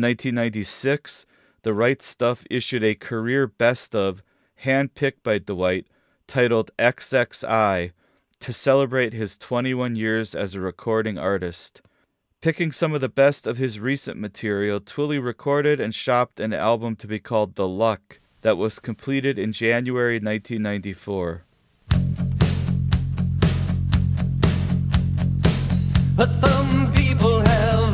1996, 0.00 1.26
The 1.62 1.74
Right 1.74 2.00
Stuff 2.00 2.46
issued 2.48 2.82
a 2.82 2.94
career 2.94 3.46
best 3.46 3.94
of, 3.94 4.22
handpicked 4.64 5.22
by 5.22 5.38
Dwight, 5.38 5.86
titled 6.26 6.70
XXI, 6.78 7.92
to 8.40 8.52
celebrate 8.52 9.12
his 9.12 9.36
21 9.38 9.96
years 9.96 10.34
as 10.34 10.54
a 10.54 10.60
recording 10.60 11.18
artist. 11.18 11.82
Picking 12.40 12.72
some 12.72 12.92
of 12.92 13.00
the 13.00 13.08
best 13.08 13.46
of 13.46 13.58
his 13.58 13.78
recent 13.78 14.18
material, 14.18 14.80
Twilley 14.80 15.22
recorded 15.22 15.78
and 15.78 15.94
shopped 15.94 16.40
an 16.40 16.52
album 16.52 16.96
to 16.96 17.06
be 17.06 17.20
called 17.20 17.54
The 17.54 17.68
Luck 17.68 18.18
that 18.40 18.56
was 18.56 18.80
completed 18.80 19.38
in 19.38 19.52
January 19.52 20.16
1994. 20.16 21.44
But 26.16 26.28
Some 26.40 26.92
people 26.92 27.40
have 27.40 27.91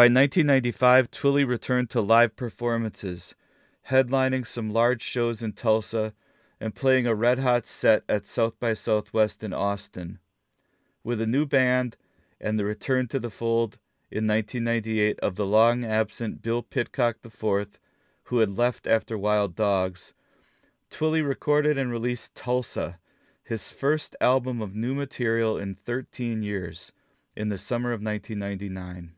By 0.00 0.04
1995, 0.04 1.10
Twilley 1.10 1.46
returned 1.46 1.90
to 1.90 2.00
live 2.00 2.34
performances, 2.34 3.34
headlining 3.90 4.46
some 4.46 4.72
large 4.72 5.02
shows 5.02 5.42
in 5.42 5.52
Tulsa 5.52 6.14
and 6.58 6.74
playing 6.74 7.06
a 7.06 7.14
red 7.14 7.40
hot 7.40 7.66
set 7.66 8.04
at 8.08 8.24
South 8.24 8.58
by 8.58 8.72
Southwest 8.72 9.44
in 9.44 9.52
Austin. 9.52 10.18
With 11.04 11.20
a 11.20 11.26
new 11.26 11.44
band 11.44 11.98
and 12.40 12.58
the 12.58 12.64
return 12.64 13.08
to 13.08 13.18
the 13.18 13.28
fold 13.28 13.78
in 14.10 14.26
1998 14.26 15.20
of 15.20 15.36
the 15.36 15.44
long 15.44 15.84
absent 15.84 16.40
Bill 16.40 16.62
Pitcock 16.62 17.16
IV, 17.22 17.78
who 18.22 18.38
had 18.38 18.56
left 18.56 18.86
after 18.86 19.18
Wild 19.18 19.54
Dogs, 19.54 20.14
Twilley 20.90 21.20
recorded 21.20 21.76
and 21.76 21.90
released 21.90 22.34
Tulsa, 22.34 22.98
his 23.44 23.70
first 23.70 24.16
album 24.18 24.62
of 24.62 24.74
new 24.74 24.94
material 24.94 25.58
in 25.58 25.74
13 25.74 26.42
years, 26.42 26.90
in 27.36 27.50
the 27.50 27.58
summer 27.58 27.92
of 27.92 28.00
1999. 28.02 29.12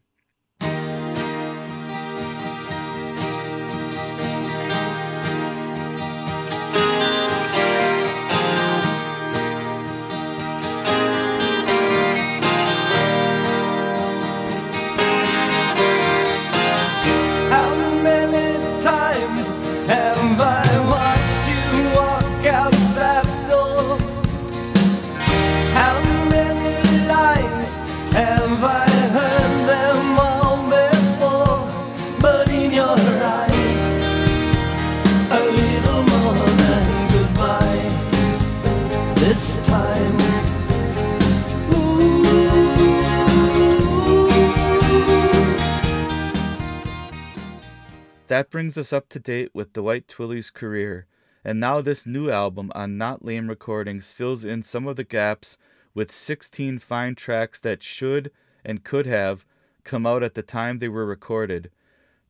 That 48.32 48.48
brings 48.48 48.78
us 48.78 48.94
up 48.94 49.10
to 49.10 49.18
date 49.18 49.50
with 49.52 49.74
Dwight 49.74 50.08
Twilley's 50.08 50.48
career, 50.48 51.06
and 51.44 51.60
now 51.60 51.82
this 51.82 52.06
new 52.06 52.30
album 52.30 52.72
on 52.74 52.96
Not 52.96 53.22
Lame 53.22 53.46
Recordings 53.46 54.10
fills 54.10 54.42
in 54.42 54.62
some 54.62 54.86
of 54.86 54.96
the 54.96 55.04
gaps 55.04 55.58
with 55.92 56.10
16 56.10 56.78
fine 56.78 57.14
tracks 57.14 57.60
that 57.60 57.82
should 57.82 58.30
and 58.64 58.84
could 58.84 59.04
have 59.04 59.44
come 59.84 60.06
out 60.06 60.22
at 60.22 60.32
the 60.32 60.40
time 60.40 60.78
they 60.78 60.88
were 60.88 61.04
recorded. 61.04 61.70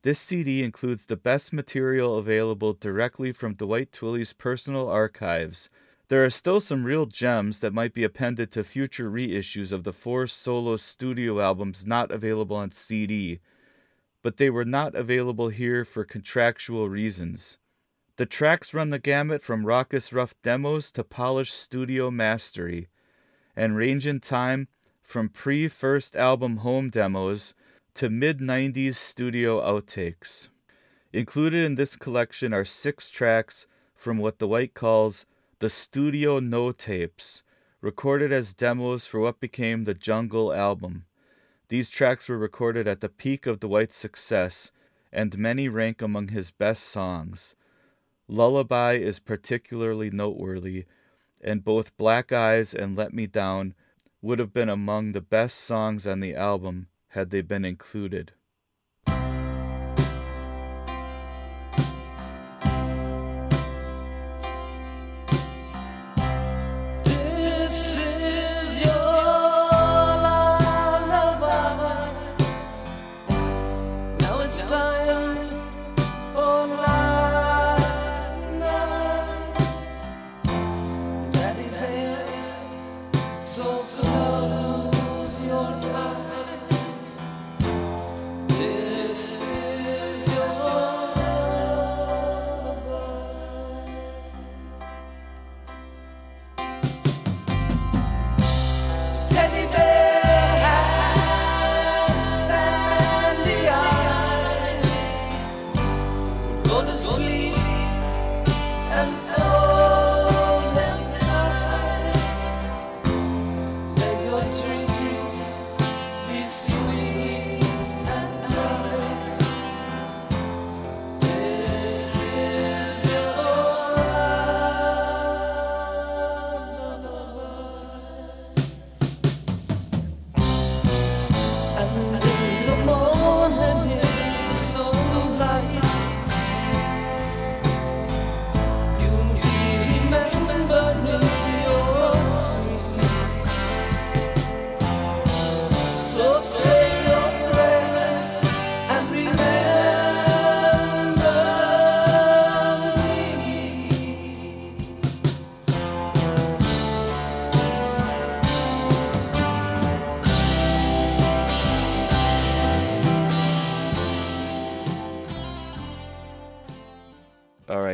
This 0.01 0.19
CD 0.19 0.61
includes 0.61 1.05
the 1.05 1.15
best 1.15 1.53
material 1.53 2.17
available 2.17 2.73
directly 2.73 3.31
from 3.31 3.53
Dwight 3.53 3.93
Twilley's 3.93 4.33
personal 4.33 4.89
archives. 4.89 5.69
There 6.09 6.25
are 6.25 6.29
still 6.29 6.59
some 6.59 6.83
real 6.83 7.05
gems 7.05 7.61
that 7.61 7.73
might 7.73 7.93
be 7.93 8.03
appended 8.03 8.51
to 8.51 8.65
future 8.65 9.09
reissues 9.09 9.71
of 9.71 9.85
the 9.85 9.93
four 9.93 10.27
solo 10.27 10.75
studio 10.75 11.39
albums 11.39 11.87
not 11.87 12.11
available 12.11 12.57
on 12.57 12.73
CD 12.73 13.39
but 14.23 14.37
they 14.37 14.49
were 14.49 14.65
not 14.65 14.95
available 14.95 15.49
here 15.49 15.85
for 15.85 16.03
contractual 16.03 16.89
reasons. 16.89 17.59
The 18.15 18.25
tracks 18.25 18.73
run 18.73 18.89
the 18.89 18.97
gamut 18.97 19.43
from 19.43 19.65
raucous 19.65 20.11
rough 20.11 20.33
demos 20.41 20.91
to 20.93 21.03
polished 21.03 21.53
studio 21.53 22.09
mastery, 22.09 22.87
and 23.55 23.75
range 23.75 24.07
in 24.07 24.19
time 24.19 24.67
from 25.01 25.29
pre 25.29 25.67
first 25.67 26.15
album 26.15 26.57
home 26.57 26.89
demos 26.89 27.53
to 27.95 28.09
mid 28.09 28.39
90s 28.39 28.95
studio 28.95 29.61
outtakes. 29.61 30.47
Included 31.11 31.63
in 31.63 31.75
this 31.75 31.95
collection 31.95 32.53
are 32.53 32.65
six 32.65 33.09
tracks 33.09 33.67
from 33.93 34.17
what 34.17 34.39
the 34.39 34.47
White 34.47 34.73
calls 34.73 35.25
the 35.59 35.69
Studio 35.69 36.39
No 36.39 36.71
tapes, 36.71 37.43
recorded 37.81 38.31
as 38.31 38.53
demos 38.53 39.05
for 39.05 39.19
what 39.19 39.39
became 39.39 39.83
the 39.83 39.93
Jungle 39.93 40.51
album. 40.51 41.05
These 41.73 41.89
tracks 41.89 42.29
were 42.29 42.37
recorded 42.37 42.87
at 42.87 43.01
the 43.01 43.09
peak 43.09 43.47
of 43.47 43.59
Dwight's 43.59 43.97
success, 43.97 44.71
and 45.11 45.39
many 45.39 45.67
rank 45.67 46.03
among 46.03 46.27
his 46.27 46.51
best 46.51 46.83
songs. 46.83 47.55
Lullaby 48.27 48.97
is 48.97 49.17
particularly 49.17 50.11
noteworthy, 50.11 50.85
and 51.41 51.63
both 51.63 51.97
Black 51.97 52.31
Eyes 52.31 52.75
and 52.75 52.95
Let 52.95 53.11
Me 53.11 53.25
Down 53.25 53.73
would 54.21 54.37
have 54.37 54.53
been 54.53 54.69
among 54.69 55.13
the 55.13 55.21
best 55.21 55.57
songs 55.61 56.05
on 56.05 56.19
the 56.19 56.35
album 56.35 56.89
had 57.07 57.31
they 57.31 57.41
been 57.41 57.65
included. 57.65 58.33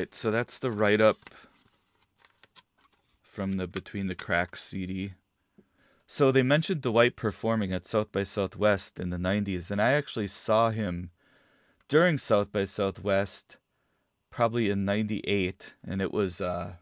Right, 0.09 0.15
so 0.15 0.31
that's 0.31 0.57
the 0.59 0.71
write 0.71 1.01
up 1.01 1.29
from 3.21 3.57
the 3.57 3.67
Between 3.67 4.07
the 4.07 4.15
Cracks 4.15 4.63
CD. 4.63 5.13
So 6.07 6.31
they 6.31 6.41
mentioned 6.41 6.81
Dwight 6.81 7.15
performing 7.15 7.71
at 7.71 7.85
South 7.85 8.11
by 8.11 8.23
Southwest 8.23 8.99
in 8.99 9.11
the 9.11 9.17
90s, 9.17 9.69
and 9.69 9.79
I 9.79 9.91
actually 9.91 10.27
saw 10.27 10.71
him 10.71 11.11
during 11.87 12.17
South 12.17 12.51
by 12.51 12.65
Southwest 12.65 13.57
probably 14.31 14.69
in 14.69 14.85
98 14.85 15.73
and 15.83 16.03
it 16.03 16.13
was 16.13 16.39
uh 16.39 16.73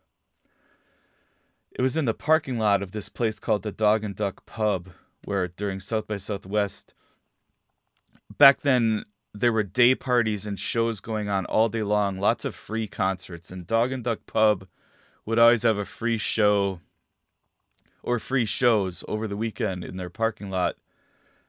it 1.71 1.81
was 1.81 1.95
in 1.95 2.03
the 2.03 2.13
parking 2.13 2.59
lot 2.59 2.83
of 2.83 2.91
this 2.91 3.07
place 3.07 3.39
called 3.39 3.63
the 3.63 3.71
Dog 3.71 4.03
and 4.03 4.17
Duck 4.17 4.45
Pub 4.45 4.89
where 5.23 5.47
during 5.47 5.79
South 5.79 6.07
by 6.07 6.17
Southwest 6.17 6.93
back 8.37 8.59
then 8.61 9.05
there 9.39 9.53
were 9.53 9.63
day 9.63 9.95
parties 9.95 10.45
and 10.45 10.59
shows 10.59 10.99
going 10.99 11.29
on 11.29 11.45
all 11.45 11.69
day 11.69 11.83
long, 11.83 12.17
lots 12.17 12.45
of 12.45 12.55
free 12.55 12.87
concerts 12.87 13.51
and 13.51 13.67
Dog 13.67 13.91
and 13.91 14.03
Duck 14.03 14.19
Pub 14.25 14.67
would 15.25 15.39
always 15.39 15.63
have 15.63 15.77
a 15.77 15.85
free 15.85 16.17
show 16.17 16.79
or 18.01 18.19
free 18.19 18.45
shows 18.45 19.03
over 19.07 19.27
the 19.27 19.37
weekend 19.37 19.83
in 19.83 19.97
their 19.97 20.09
parking 20.09 20.49
lot. 20.49 20.77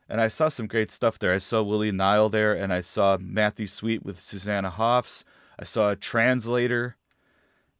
And 0.09 0.21
I 0.21 0.29
saw 0.29 0.49
some 0.49 0.67
great 0.67 0.91
stuff 0.91 1.19
there. 1.19 1.33
I 1.33 1.39
saw 1.39 1.63
Willie 1.63 1.93
Nile 1.93 2.29
there, 2.29 2.55
and 2.55 2.73
I 2.73 2.81
saw 2.81 3.19
Matthew 3.21 3.67
Sweet 3.67 4.05
with 4.05 4.21
Susanna 4.21 4.71
Hoffs. 4.71 5.25
I 5.59 5.65
saw 5.65 5.91
a 5.91 5.97
translator. 5.97 6.97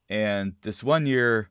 And 0.09 0.55
this 0.63 0.85
one 0.85 1.07
year, 1.07 1.49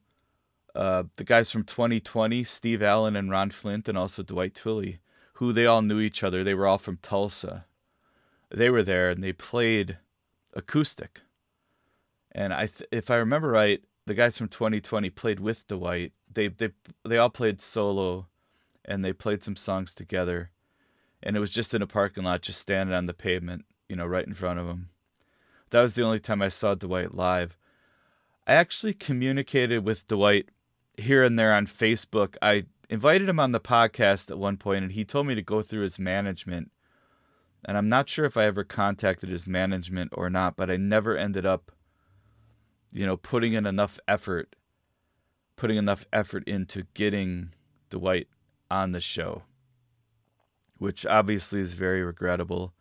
uh, 0.75 1.03
the 1.15 1.23
guys 1.23 1.51
from 1.51 1.63
2020, 1.63 2.43
Steve 2.43 2.83
Allen 2.83 3.15
and 3.15 3.29
Ron 3.31 3.49
Flynn, 3.49 3.83
and 3.87 3.97
also 3.97 4.23
Dwight 4.23 4.53
Twilley, 4.53 4.99
who 5.33 5.51
they 5.51 5.65
all 5.65 5.81
knew 5.81 5.99
each 5.99 6.23
other. 6.23 6.43
They 6.43 6.53
were 6.53 6.67
all 6.67 6.77
from 6.77 6.99
Tulsa. 7.01 7.65
They 8.49 8.69
were 8.69 8.83
there 8.83 9.09
and 9.09 9.23
they 9.23 9.33
played 9.33 9.97
acoustic. 10.53 11.21
And 12.31 12.53
I, 12.53 12.67
th- 12.67 12.87
if 12.91 13.09
I 13.09 13.15
remember 13.15 13.49
right, 13.49 13.81
the 14.07 14.13
guys 14.13 14.37
from 14.37 14.47
2020 14.47 15.09
played 15.11 15.39
with 15.39 15.67
Dwight. 15.67 16.13
They 16.33 16.47
they 16.47 16.69
they 17.05 17.17
all 17.17 17.29
played 17.29 17.61
solo, 17.61 18.27
and 18.85 19.03
they 19.03 19.13
played 19.13 19.43
some 19.43 19.55
songs 19.55 19.93
together, 19.93 20.51
and 21.21 21.35
it 21.35 21.39
was 21.39 21.51
just 21.51 21.73
in 21.73 21.81
a 21.81 21.87
parking 21.87 22.23
lot, 22.23 22.41
just 22.41 22.61
standing 22.61 22.95
on 22.95 23.05
the 23.05 23.13
pavement, 23.13 23.65
you 23.89 23.95
know, 23.95 24.05
right 24.05 24.25
in 24.25 24.33
front 24.33 24.59
of 24.59 24.67
him. 24.67 24.89
That 25.71 25.81
was 25.81 25.95
the 25.95 26.03
only 26.03 26.19
time 26.19 26.41
I 26.41 26.49
saw 26.49 26.73
Dwight 26.73 27.13
live. 27.13 27.57
I 28.47 28.53
actually 28.53 28.93
communicated 28.93 29.85
with 29.85 30.07
Dwight 30.07 30.49
here 30.95 31.23
and 31.23 31.37
there 31.37 31.53
on 31.53 31.67
Facebook. 31.67 32.37
I 32.41 32.63
invited 32.89 33.27
him 33.27 33.41
on 33.41 33.51
the 33.51 33.59
podcast 33.59 34.31
at 34.31 34.39
one 34.39 34.55
point, 34.55 34.83
and 34.83 34.93
he 34.93 35.03
told 35.03 35.27
me 35.27 35.35
to 35.35 35.41
go 35.41 35.61
through 35.61 35.81
his 35.81 35.99
management. 35.99 36.71
And 37.67 37.77
I'm 37.77 37.89
not 37.89 38.07
sure 38.07 38.23
if 38.23 38.37
I 38.37 38.45
ever 38.45 38.63
contacted 38.63 39.29
his 39.29 39.45
management 39.45 40.13
or 40.15 40.29
not, 40.29 40.55
but 40.55 40.71
I 40.71 40.77
never 40.77 41.17
ended 41.17 41.45
up, 41.45 41.73
you 42.93 43.05
know, 43.05 43.17
putting 43.17 43.53
in 43.53 43.65
enough 43.65 43.99
effort, 44.07 44.55
putting 45.57 45.75
enough 45.75 46.05
effort 46.13 46.47
into 46.47 46.83
getting 46.93 47.53
Dwight 47.89 48.29
on 48.71 48.93
the 48.93 49.01
show, 49.01 49.43
which 50.77 51.05
obviously 51.05 51.59
is 51.59 51.73
very 51.73 52.01
regrettable. 52.01 52.73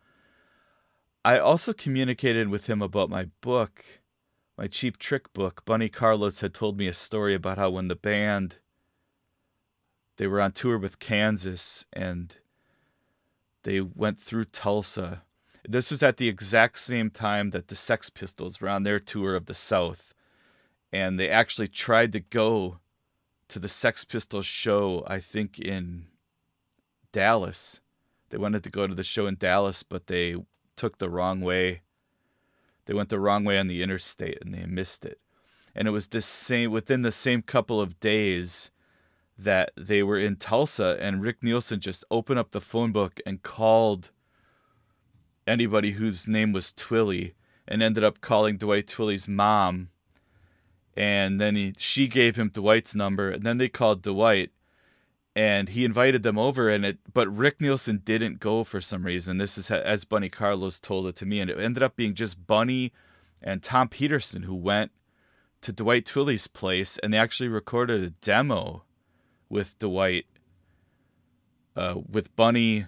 I 1.25 1.37
also 1.37 1.73
communicated 1.73 2.47
with 2.47 2.67
him 2.69 2.81
about 2.81 3.09
my 3.09 3.25
book, 3.41 3.83
my 4.57 4.67
cheap 4.67 4.97
trick 4.97 5.33
book. 5.33 5.65
Bunny 5.65 5.89
Carlos 5.89 6.39
had 6.39 6.53
told 6.53 6.77
me 6.77 6.87
a 6.87 6.93
story 6.93 7.33
about 7.33 7.57
how 7.57 7.71
when 7.71 7.89
the 7.89 7.95
band 7.97 8.59
they 10.15 10.27
were 10.27 10.41
on 10.41 10.53
tour 10.53 10.77
with 10.77 10.99
Kansas 10.99 11.85
and 11.91 12.37
they 13.67 13.81
went 13.81 14.17
through 14.17 14.45
Tulsa. 14.45 15.23
This 15.67 15.91
was 15.91 16.01
at 16.01 16.15
the 16.15 16.29
exact 16.29 16.79
same 16.79 17.09
time 17.09 17.49
that 17.49 17.67
the 17.67 17.75
Sex 17.75 18.09
Pistols 18.09 18.61
were 18.61 18.69
on 18.69 18.83
their 18.83 18.97
tour 18.97 19.35
of 19.35 19.45
the 19.45 19.53
South. 19.53 20.13
And 20.93 21.19
they 21.19 21.29
actually 21.29 21.67
tried 21.67 22.13
to 22.13 22.21
go 22.21 22.79
to 23.49 23.59
the 23.59 23.67
Sex 23.67 24.05
Pistols 24.05 24.45
show, 24.45 25.03
I 25.05 25.19
think 25.19 25.59
in 25.59 26.05
Dallas. 27.11 27.81
They 28.29 28.37
wanted 28.37 28.63
to 28.63 28.69
go 28.69 28.87
to 28.87 28.95
the 28.95 29.03
show 29.03 29.27
in 29.27 29.35
Dallas, 29.35 29.83
but 29.83 30.07
they 30.07 30.37
took 30.77 30.97
the 30.97 31.09
wrong 31.09 31.41
way. 31.41 31.81
They 32.85 32.93
went 32.93 33.09
the 33.09 33.19
wrong 33.19 33.43
way 33.43 33.59
on 33.59 33.67
the 33.67 33.83
interstate 33.83 34.37
and 34.41 34.53
they 34.53 34.65
missed 34.65 35.03
it. 35.03 35.19
And 35.75 35.89
it 35.89 35.91
was 35.91 36.07
this 36.07 36.25
same 36.25 36.71
within 36.71 37.01
the 37.01 37.11
same 37.11 37.41
couple 37.41 37.81
of 37.81 37.99
days 37.99 38.71
that 39.37 39.71
they 39.77 40.01
were 40.01 40.17
in 40.17 40.35
Tulsa 40.35 40.97
and 40.99 41.21
Rick 41.21 41.43
Nielsen 41.43 41.79
just 41.79 42.03
opened 42.09 42.39
up 42.39 42.51
the 42.51 42.61
phone 42.61 42.91
book 42.91 43.19
and 43.25 43.43
called 43.43 44.09
anybody 45.45 45.91
whose 45.91 46.27
name 46.27 46.51
was 46.51 46.71
Twilley 46.71 47.33
and 47.67 47.83
ended 47.83 48.03
up 48.03 48.21
calling 48.21 48.57
Dwight 48.57 48.87
Twilley's 48.87 49.27
mom. 49.27 49.89
And 50.95 51.39
then 51.39 51.55
he, 51.55 51.75
she 51.77 52.07
gave 52.07 52.35
him 52.35 52.49
Dwight's 52.49 52.95
number 52.95 53.29
and 53.29 53.43
then 53.43 53.59
they 53.59 53.69
called 53.69 54.01
Dwight 54.01 54.51
and 55.35 55.69
he 55.69 55.85
invited 55.85 56.23
them 56.23 56.39
over 56.39 56.67
and 56.67 56.83
it 56.83 56.97
but 57.13 57.27
Rick 57.27 57.61
Nielsen 57.61 58.01
didn't 58.03 58.39
go 58.39 58.63
for 58.63 58.81
some 58.81 59.05
reason. 59.05 59.37
This 59.37 59.55
is 59.57 59.69
as 59.69 60.03
Bunny 60.03 60.29
Carlos 60.29 60.79
told 60.79 61.05
it 61.05 61.15
to 61.17 61.27
me 61.27 61.39
and 61.39 61.51
it 61.51 61.59
ended 61.59 61.83
up 61.83 61.95
being 61.95 62.15
just 62.15 62.47
Bunny 62.47 62.91
and 63.43 63.61
Tom 63.61 63.87
Petersson 63.87 64.43
who 64.43 64.55
went 64.55 64.91
to 65.61 65.71
Dwight 65.71 66.05
Twilley's 66.05 66.47
place 66.47 66.97
and 66.97 67.13
they 67.13 67.19
actually 67.19 67.49
recorded 67.49 68.03
a 68.03 68.09
demo 68.09 68.83
with 69.49 69.77
Dwight, 69.79 70.25
uh, 71.75 71.95
with 72.09 72.35
Bunny 72.35 72.85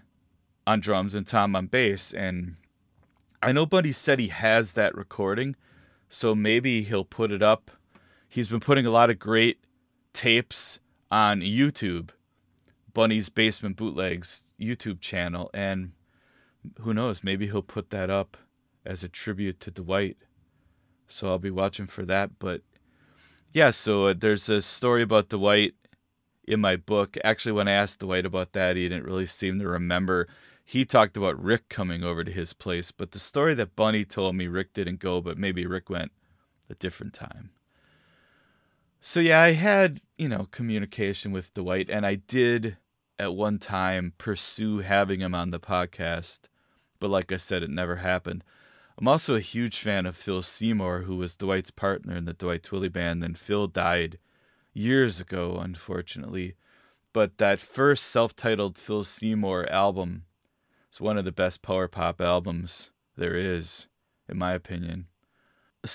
on 0.65 0.79
drums 0.79 1.15
and 1.15 1.25
Tom 1.25 1.55
on 1.55 1.67
bass. 1.67 2.13
And 2.13 2.55
I 3.41 3.51
know 3.51 3.65
Bunny 3.65 3.91
said 3.91 4.19
he 4.19 4.27
has 4.27 4.73
that 4.73 4.95
recording, 4.95 5.55
so 6.09 6.35
maybe 6.35 6.83
he'll 6.83 7.05
put 7.05 7.31
it 7.31 7.41
up. 7.41 7.71
He's 8.27 8.47
been 8.47 8.59
putting 8.59 8.85
a 8.85 8.91
lot 8.91 9.09
of 9.09 9.17
great 9.19 9.59
tapes 10.13 10.79
on 11.11 11.41
YouTube, 11.41 12.09
Bun 12.93 13.11
E's 13.11 13.29
Basement 13.29 13.77
Bootlegs 13.77 14.43
YouTube 14.59 14.99
channel, 14.99 15.49
and 15.53 15.93
who 16.81 16.93
knows, 16.93 17.23
maybe 17.23 17.47
he'll 17.47 17.61
put 17.61 17.89
that 17.89 18.09
up 18.09 18.37
as 18.85 19.03
a 19.03 19.09
tribute 19.09 19.59
to 19.61 19.71
Dwight. 19.71 20.17
So 21.07 21.29
I'll 21.29 21.39
be 21.39 21.51
watching 21.51 21.87
for 21.87 22.05
that. 22.05 22.37
But 22.37 22.61
yeah, 23.53 23.71
so 23.71 24.07
uh, 24.07 24.13
there's 24.17 24.49
a 24.49 24.61
story 24.61 25.01
about 25.01 25.29
Dwight 25.29 25.73
in 26.49 26.59
my 26.59 26.75
book. 26.75 27.15
Actually, 27.23 27.51
when 27.51 27.67
I 27.67 27.73
asked 27.73 27.99
Dwight 27.99 28.25
about 28.25 28.53
that, 28.53 28.75
he 28.75 28.89
didn't 28.89 29.05
really 29.05 29.27
seem 29.27 29.59
to 29.59 29.67
remember. 29.67 30.27
He 30.65 30.83
talked 30.83 31.15
about 31.15 31.41
Rick 31.41 31.69
coming 31.69 32.03
over 32.03 32.23
to 32.23 32.31
his 32.31 32.53
place, 32.53 32.91
but 32.91 33.11
the 33.11 33.19
story 33.19 33.53
that 33.55 33.75
Bunny 33.75 34.03
told 34.03 34.35
me, 34.35 34.47
Rick 34.47 34.73
didn't 34.73 34.99
go, 34.99 35.21
but 35.21 35.37
maybe 35.37 35.65
Rick 35.65 35.89
went 35.89 36.11
a 36.69 36.75
different 36.75 37.13
time. 37.13 37.51
So 38.99 39.19
yeah, 39.19 39.41
I 39.41 39.51
had, 39.51 40.01
you 40.17 40.27
know, 40.27 40.47
communication 40.51 41.31
with 41.31 41.53
Dwight, 41.53 41.89
and 41.89 42.05
I 42.05 42.15
did 42.15 42.77
at 43.17 43.33
one 43.33 43.59
time 43.59 44.13
pursue 44.17 44.79
having 44.79 45.21
him 45.21 45.35
on 45.35 45.51
the 45.51 45.59
podcast, 45.59 46.41
but 46.99 47.09
like 47.09 47.31
I 47.31 47.37
said, 47.37 47.63
it 47.63 47.69
never 47.69 47.97
happened. 47.97 48.43
I'm 48.97 49.07
also 49.07 49.35
a 49.35 49.39
huge 49.39 49.79
fan 49.79 50.05
of 50.05 50.17
Phil 50.17 50.41
Seymour, 50.41 51.03
who 51.03 51.15
was 51.15 51.37
Dwight's 51.37 51.71
partner 51.71 52.15
in 52.15 52.25
the 52.25 52.33
Dwight 52.33 52.63
Twilley 52.63 52.91
band, 52.91 53.23
and 53.23 53.37
Phil 53.37 53.67
died 53.67 54.17
years 54.73 55.19
ago, 55.19 55.57
unfortunately. 55.61 56.55
But 57.13 57.37
that 57.37 57.59
first 57.59 58.05
self 58.05 58.35
titled 58.35 58.77
Phil 58.77 59.03
Seymour 59.03 59.69
album 59.69 60.23
is 60.91 61.01
one 61.01 61.17
of 61.17 61.25
the 61.25 61.31
best 61.31 61.61
power 61.61 61.87
pop 61.87 62.21
albums 62.21 62.91
there 63.17 63.35
is, 63.35 63.87
in 64.27 64.37
my 64.37 64.53
opinion. 64.53 65.07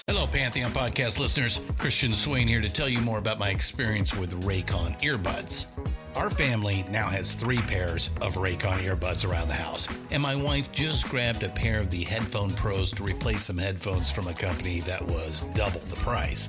Hello, 0.07 0.27
Pantheon 0.27 0.71
podcast 0.73 1.19
listeners. 1.19 1.61
Christian 1.77 2.13
Swain 2.13 2.49
here 2.49 2.63
to 2.63 2.71
tell 2.71 2.89
you 2.89 3.01
more 3.01 3.19
about 3.19 3.39
my 3.39 3.51
experience 3.51 4.15
with 4.15 4.43
Raycon 4.45 4.99
earbuds. 5.03 5.67
Our 6.17 6.31
family 6.31 6.87
now 6.91 7.09
has 7.09 7.35
three 7.35 7.59
pairs 7.59 8.09
of 8.23 8.37
Raycon 8.37 8.83
earbuds 8.83 9.29
around 9.29 9.49
the 9.49 9.55
house, 9.55 9.87
and 10.11 10.23
my 10.23 10.35
wife 10.35 10.73
just 10.73 11.07
grabbed 11.09 11.43
a 11.43 11.51
pair 11.51 11.81
of 11.81 11.91
the 11.91 12.03
Headphone 12.03 12.51
Pros 12.51 12.93
to 12.93 13.03
replace 13.03 13.45
some 13.45 13.59
headphones 13.59 14.11
from 14.11 14.29
a 14.29 14.33
company 14.33 14.81
that 14.81 15.05
was 15.05 15.43
double 15.55 15.81
the 15.81 15.97
price. 15.97 16.49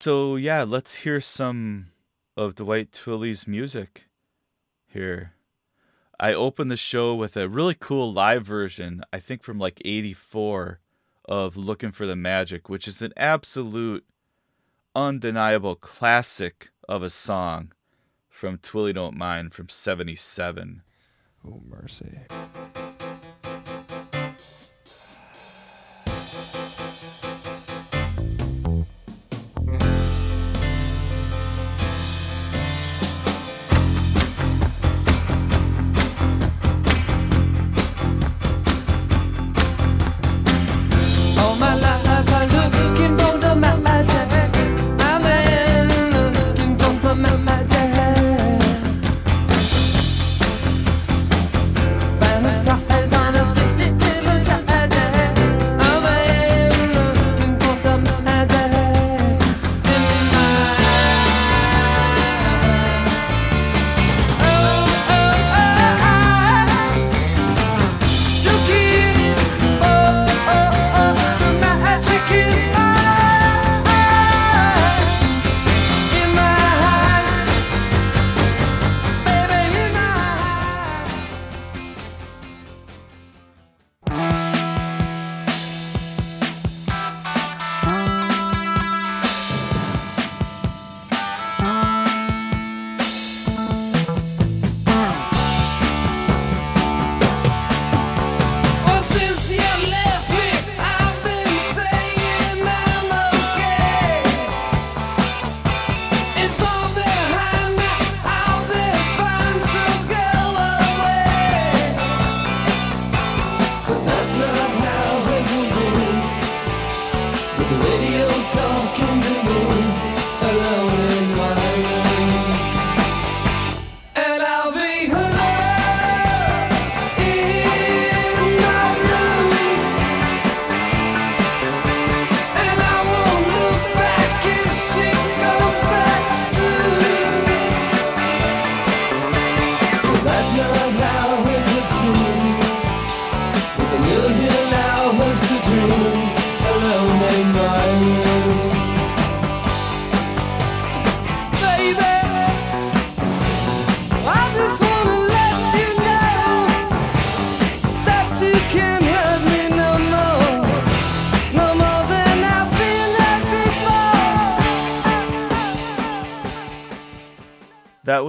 So 0.00 0.36
yeah, 0.36 0.62
let's 0.62 0.96
hear 0.96 1.20
some 1.20 1.88
of 2.36 2.54
Dwight 2.54 2.92
Twilley's 2.92 3.48
music 3.48 4.04
here. 4.86 5.32
I 6.20 6.32
opened 6.32 6.70
the 6.70 6.76
show 6.76 7.16
with 7.16 7.36
a 7.36 7.48
really 7.48 7.74
cool 7.74 8.12
live 8.12 8.44
version, 8.46 9.02
I 9.12 9.18
think 9.18 9.42
from 9.42 9.58
like 9.58 9.82
84 9.84 10.78
of 11.24 11.56
Looking 11.56 11.90
for 11.90 12.06
the 12.06 12.16
Magic, 12.16 12.68
which 12.68 12.86
is 12.86 13.02
an 13.02 13.12
absolute 13.16 14.04
undeniable 14.94 15.74
classic 15.74 16.70
of 16.88 17.02
a 17.02 17.10
song 17.10 17.72
from 18.28 18.58
Twilley 18.58 18.94
Don't 18.94 19.16
Mind 19.16 19.52
from 19.52 19.68
77. 19.68 20.82
Oh, 21.44 21.60
mercy. 21.68 22.20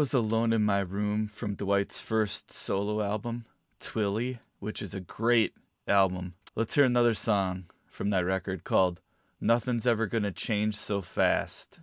Was 0.10 0.16
Alone 0.16 0.53
in 0.53 0.64
My 0.64 0.80
Room 0.80 1.28
from 1.28 1.53
Dwight's 1.53 1.99
first 1.99 2.51
solo 2.51 2.99
album, 2.99 3.45
Twilley, 3.80 4.39
which 4.57 4.82
is 4.82 4.95
a 4.95 4.99
great 4.99 5.53
album. 5.88 6.34
Let's 6.55 6.74
hear 6.74 6.84
another 6.84 7.14
song 7.14 7.66
from 7.86 8.10
that 8.10 8.26
record 8.26 8.64
called 8.64 9.01
Nothing's 9.39 9.86
Ever 9.86 10.07
Gonna 10.07 10.32
Change 10.32 10.76
So 10.76 11.03
Fast. 11.03 11.82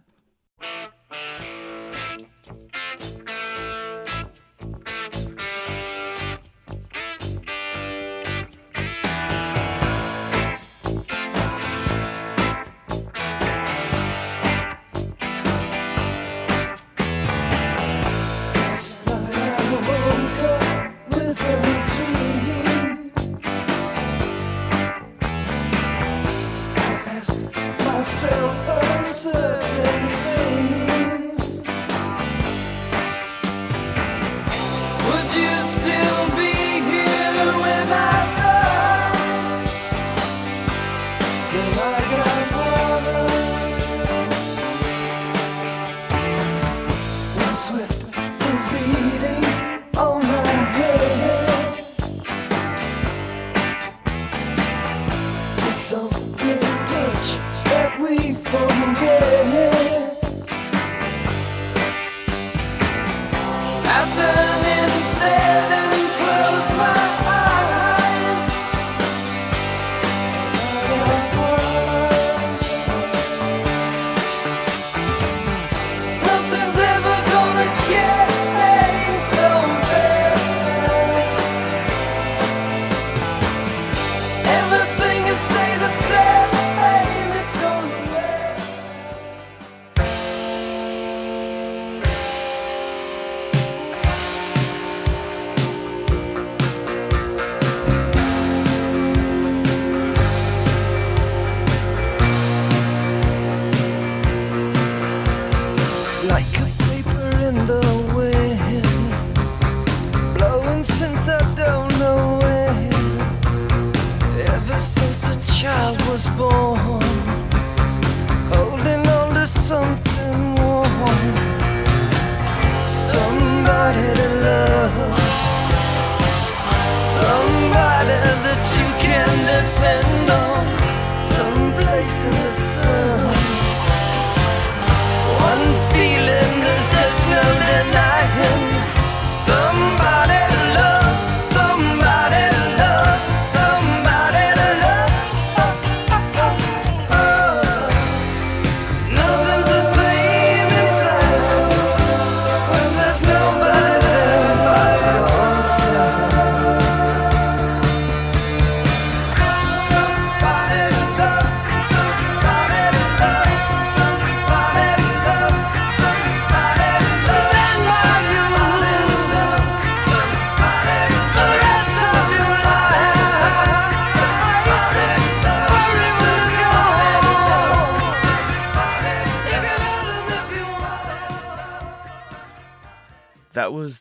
Myself 28.07 28.69
uncertain 28.69 29.56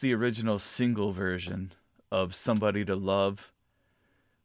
the 0.05 0.13
original 0.13 0.59
single 0.59 1.11
version 1.13 1.73
of 2.11 2.35
Somebody 2.35 2.85
to 2.85 2.95
Love, 2.95 3.51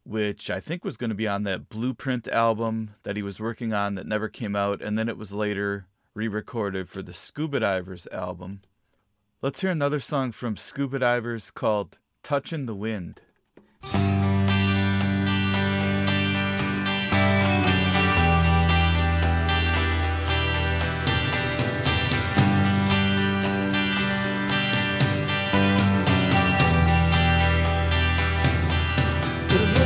which 0.03 0.49
I 0.49 0.59
think 0.59 0.83
was 0.83 0.97
going 0.97 1.11
to 1.11 1.15
be 1.15 1.27
on 1.27 1.43
that 1.43 1.69
Blueprint 1.69 2.27
album 2.27 2.95
that 3.03 3.15
he 3.15 3.21
was 3.21 3.39
working 3.39 3.71
on 3.71 3.93
that 3.93 4.07
never 4.07 4.27
came 4.27 4.55
out, 4.55 4.81
and 4.81 4.97
then 4.97 5.07
it 5.07 5.19
was 5.19 5.33
later 5.33 5.85
re 6.15 6.27
recorded 6.27 6.89
for 6.89 7.03
the 7.03 7.13
Scuba 7.13 7.59
Divers 7.59 8.07
album. 8.11 8.61
Let's 9.43 9.61
hear 9.61 9.69
another 9.69 9.99
song 9.99 10.31
from 10.31 10.57
Scuba 10.57 10.97
Divers 10.97 11.51
called 11.51 11.99
Touching 12.23 12.65
the 12.65 12.73
Wind. 12.73 13.21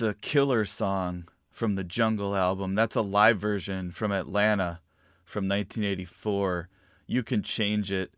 It's 0.00 0.08
a 0.08 0.14
killer 0.14 0.64
song 0.64 1.28
from 1.50 1.74
the 1.74 1.84
Jungle 1.84 2.34
album. 2.34 2.74
That's 2.74 2.96
a 2.96 3.02
live 3.02 3.38
version 3.38 3.90
from 3.90 4.12
Atlanta 4.12 4.80
from 5.26 5.46
1984. 5.46 6.70
You 7.06 7.22
can 7.22 7.42
change 7.42 7.92
it. 7.92 8.14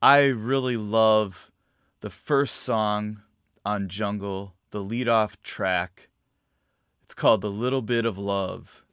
I 0.00 0.26
really 0.26 0.76
love 0.76 1.50
the 2.02 2.10
first 2.10 2.54
song 2.54 3.22
on 3.64 3.88
Jungle, 3.88 4.54
the 4.70 4.80
lead 4.80 5.08
off 5.08 5.42
track. 5.42 6.08
It's 7.02 7.16
called 7.16 7.40
The 7.40 7.50
Little 7.50 7.82
Bit 7.82 8.04
of 8.04 8.16
Love. 8.16 8.84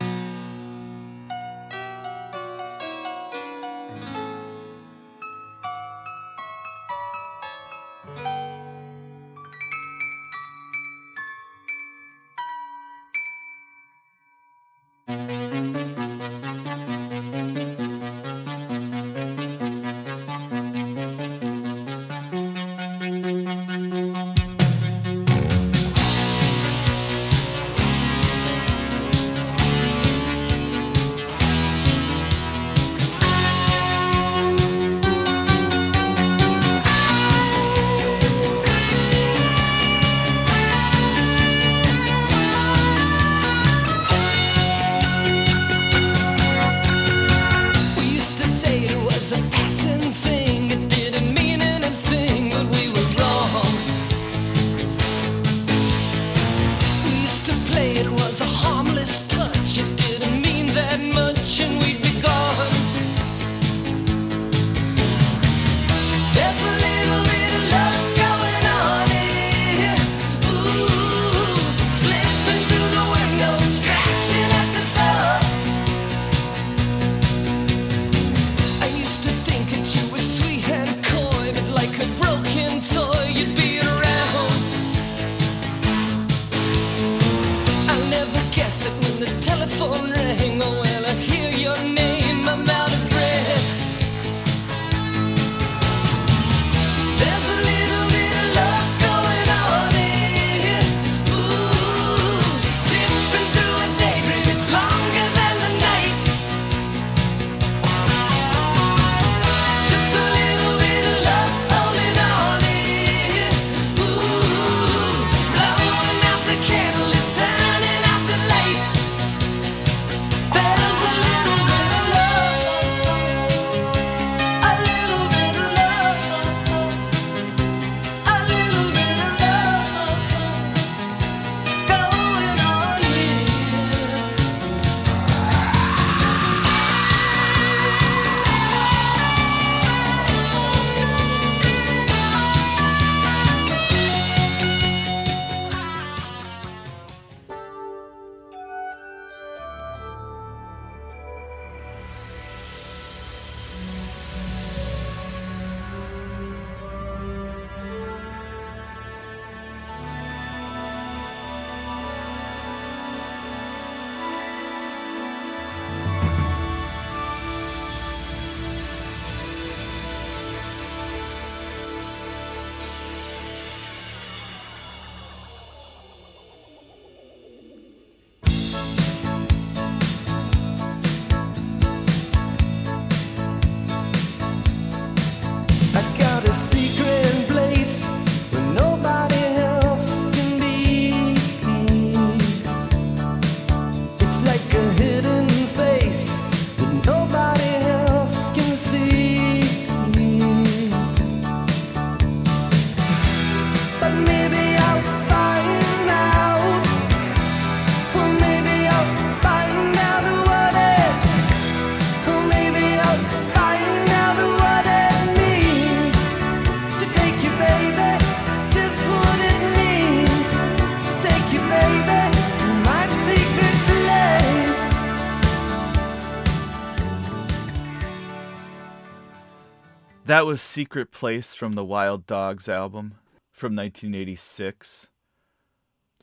That 230.31 230.45
was 230.45 230.61
Secret 230.61 231.11
Place 231.11 231.53
from 231.53 231.73
the 231.73 231.83
Wild 231.83 232.25
Dogs 232.25 232.69
album 232.69 233.15
from 233.51 233.75
1986. 233.75 235.09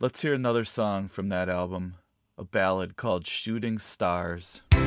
Let's 0.01 0.23
hear 0.23 0.33
another 0.33 0.65
song 0.65 1.09
from 1.09 1.29
that 1.29 1.51
album, 1.51 1.97
a 2.39 2.45
ballad 2.45 2.97
called 2.97 3.27
Shooting 3.27 3.79
Stars. 3.79 4.63
The 4.71 4.79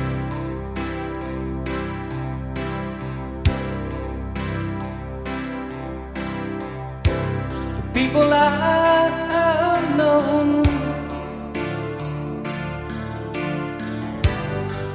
people 7.94 8.32
I've 8.32 9.96
known, 9.96 10.62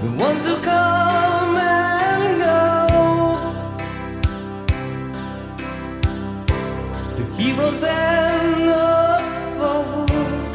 the 0.01 0.21
ones 0.21 0.45
who 0.45 0.61
come. 0.63 1.06
frozen 7.57 7.89
and 7.89 8.69
the 9.59 9.73
woods, 10.13 10.49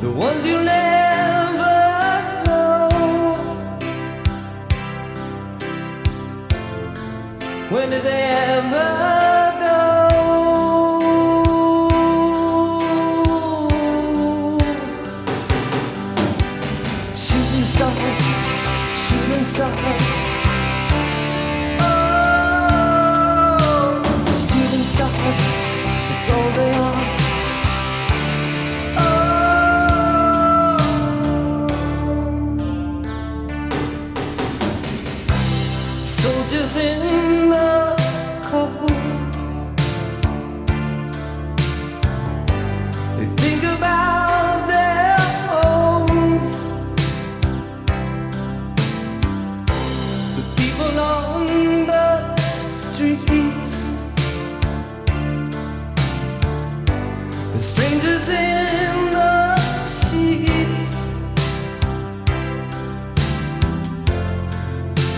the 0.00 0.10
ones 0.10 0.46
you 0.46 0.56
never 0.62 1.76
know. 2.46 2.88
When 7.68 7.90
did 7.90 8.04
they 8.04 8.22
ever? 8.56 9.29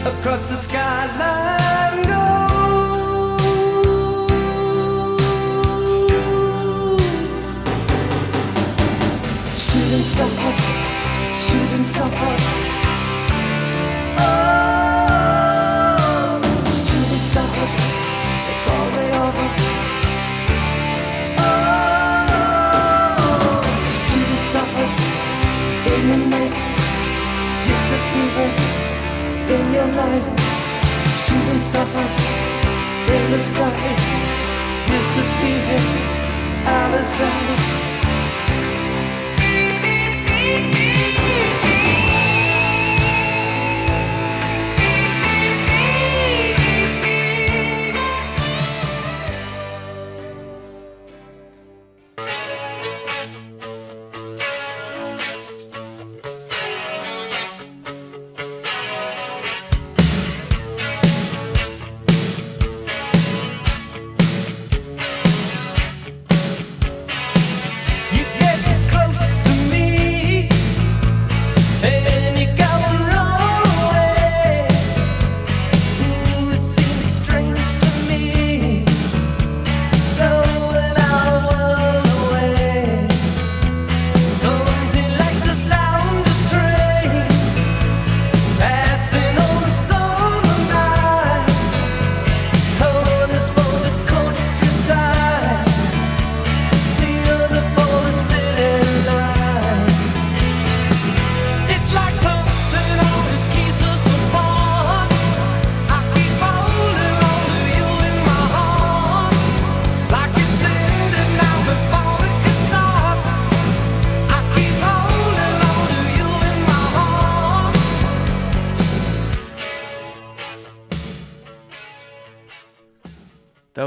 Across 0.04 0.48
the 0.50 0.56
skyline 0.56 2.02
goes. 2.02 2.22
Shoot 9.54 9.92
and 9.92 10.04
stop 10.04 10.38
us. 10.46 10.60
Shoot 11.44 11.70
and 11.74 11.84
stop 11.84 12.12
us. 12.12 12.61
Your 29.72 29.86
life. 29.86 30.28
Shoot 31.24 31.46
and 31.52 31.62
stop 31.62 31.88
us 32.04 32.16
in 33.08 33.30
the 33.30 33.40
sky. 33.40 33.96
Disappear 34.86 35.80
out 36.66 36.94
of 37.00 37.06
sight. 37.06 37.82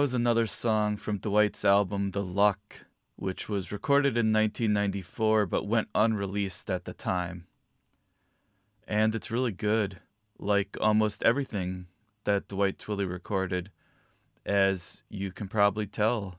Was 0.05 0.13
another 0.13 0.45
song 0.45 0.97
from 0.97 1.17
Dwight's 1.17 1.65
album 1.65 2.11
The 2.11 2.21
Luck, 2.21 2.81
which 3.15 3.49
was 3.49 3.71
recorded 3.71 4.15
in 4.15 4.31
1994 4.31 5.47
but 5.47 5.65
went 5.65 5.87
unreleased 5.95 6.69
at 6.69 6.85
the 6.85 6.93
time. 6.93 7.47
And 8.87 9.15
it's 9.15 9.31
really 9.31 9.51
good, 9.51 10.01
like 10.37 10.77
almost 10.79 11.23
everything 11.23 11.87
that 12.23 12.47
Dwight 12.47 12.77
Twilley 12.77 13.09
recorded, 13.09 13.71
as 14.45 15.01
you 15.09 15.31
can 15.31 15.47
probably 15.47 15.87
tell 15.87 16.37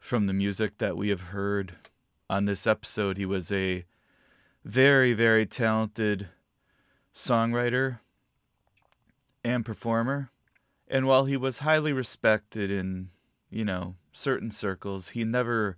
from 0.00 0.26
the 0.26 0.32
music 0.32 0.78
that 0.78 0.96
we 0.96 1.10
have 1.10 1.30
heard 1.30 1.76
on 2.28 2.46
this 2.46 2.66
episode. 2.66 3.16
He 3.16 3.26
was 3.26 3.52
a 3.52 3.84
very, 4.64 5.12
very 5.12 5.46
talented 5.46 6.30
songwriter 7.14 8.00
and 9.44 9.64
performer. 9.64 10.32
And 10.94 11.08
while 11.08 11.24
he 11.24 11.36
was 11.36 11.58
highly 11.58 11.92
respected 11.92 12.70
in, 12.70 13.08
you 13.50 13.64
know, 13.64 13.96
certain 14.12 14.52
circles, 14.52 15.08
he 15.08 15.24
never 15.24 15.76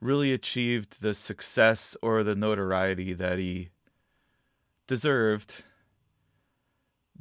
really 0.00 0.32
achieved 0.32 1.00
the 1.00 1.14
success 1.14 1.96
or 2.02 2.24
the 2.24 2.34
notoriety 2.34 3.12
that 3.12 3.38
he 3.38 3.68
deserved. 4.88 5.62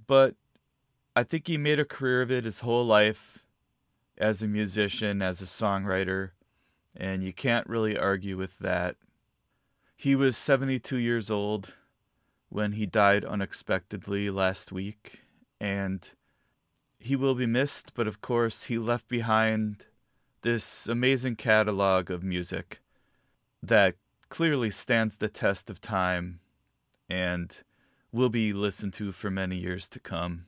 But 0.08 0.34
I 1.16 1.22
think 1.22 1.46
he 1.46 1.56
made 1.56 1.80
a 1.80 1.86
career 1.86 2.24
of 2.24 2.32
it 2.32 2.46
his 2.46 2.62
whole 2.62 2.84
life 2.84 3.44
as 4.18 4.42
a 4.42 4.48
musician, 4.48 5.22
as 5.22 5.44
a 5.44 5.46
songwriter, 5.46 6.32
and 6.98 7.24
you 7.24 7.32
can't 7.32 7.70
really 7.70 7.96
argue 7.96 8.38
with 8.38 8.58
that. 8.58 8.96
He 9.96 10.16
was 10.16 10.36
72 10.36 10.98
years 10.98 11.30
old 11.30 11.76
when 12.50 12.72
he 12.72 12.88
died 12.88 13.24
unexpectedly 13.24 14.32
last 14.32 14.72
week, 14.72 15.22
and 15.62 16.12
he 17.06 17.16
will 17.16 17.36
be 17.36 17.46
missed, 17.46 17.94
but 17.94 18.08
of 18.08 18.20
course, 18.20 18.64
he 18.64 18.80
left 18.80 19.08
behind 19.08 19.86
this 20.42 20.88
amazing 20.88 21.36
catalog 21.36 22.10
of 22.10 22.24
music 22.24 22.80
that 23.62 23.94
clearly 24.28 24.72
stands 24.72 25.18
the 25.18 25.30
test 25.30 25.70
of 25.70 25.80
time 25.80 26.40
and 27.08 27.62
will 28.12 28.30
be 28.30 28.52
listened 28.52 28.92
to 28.92 29.12
for 29.12 29.30
many 29.30 29.56
years 29.56 29.88
to 29.88 30.00
come. 30.00 30.48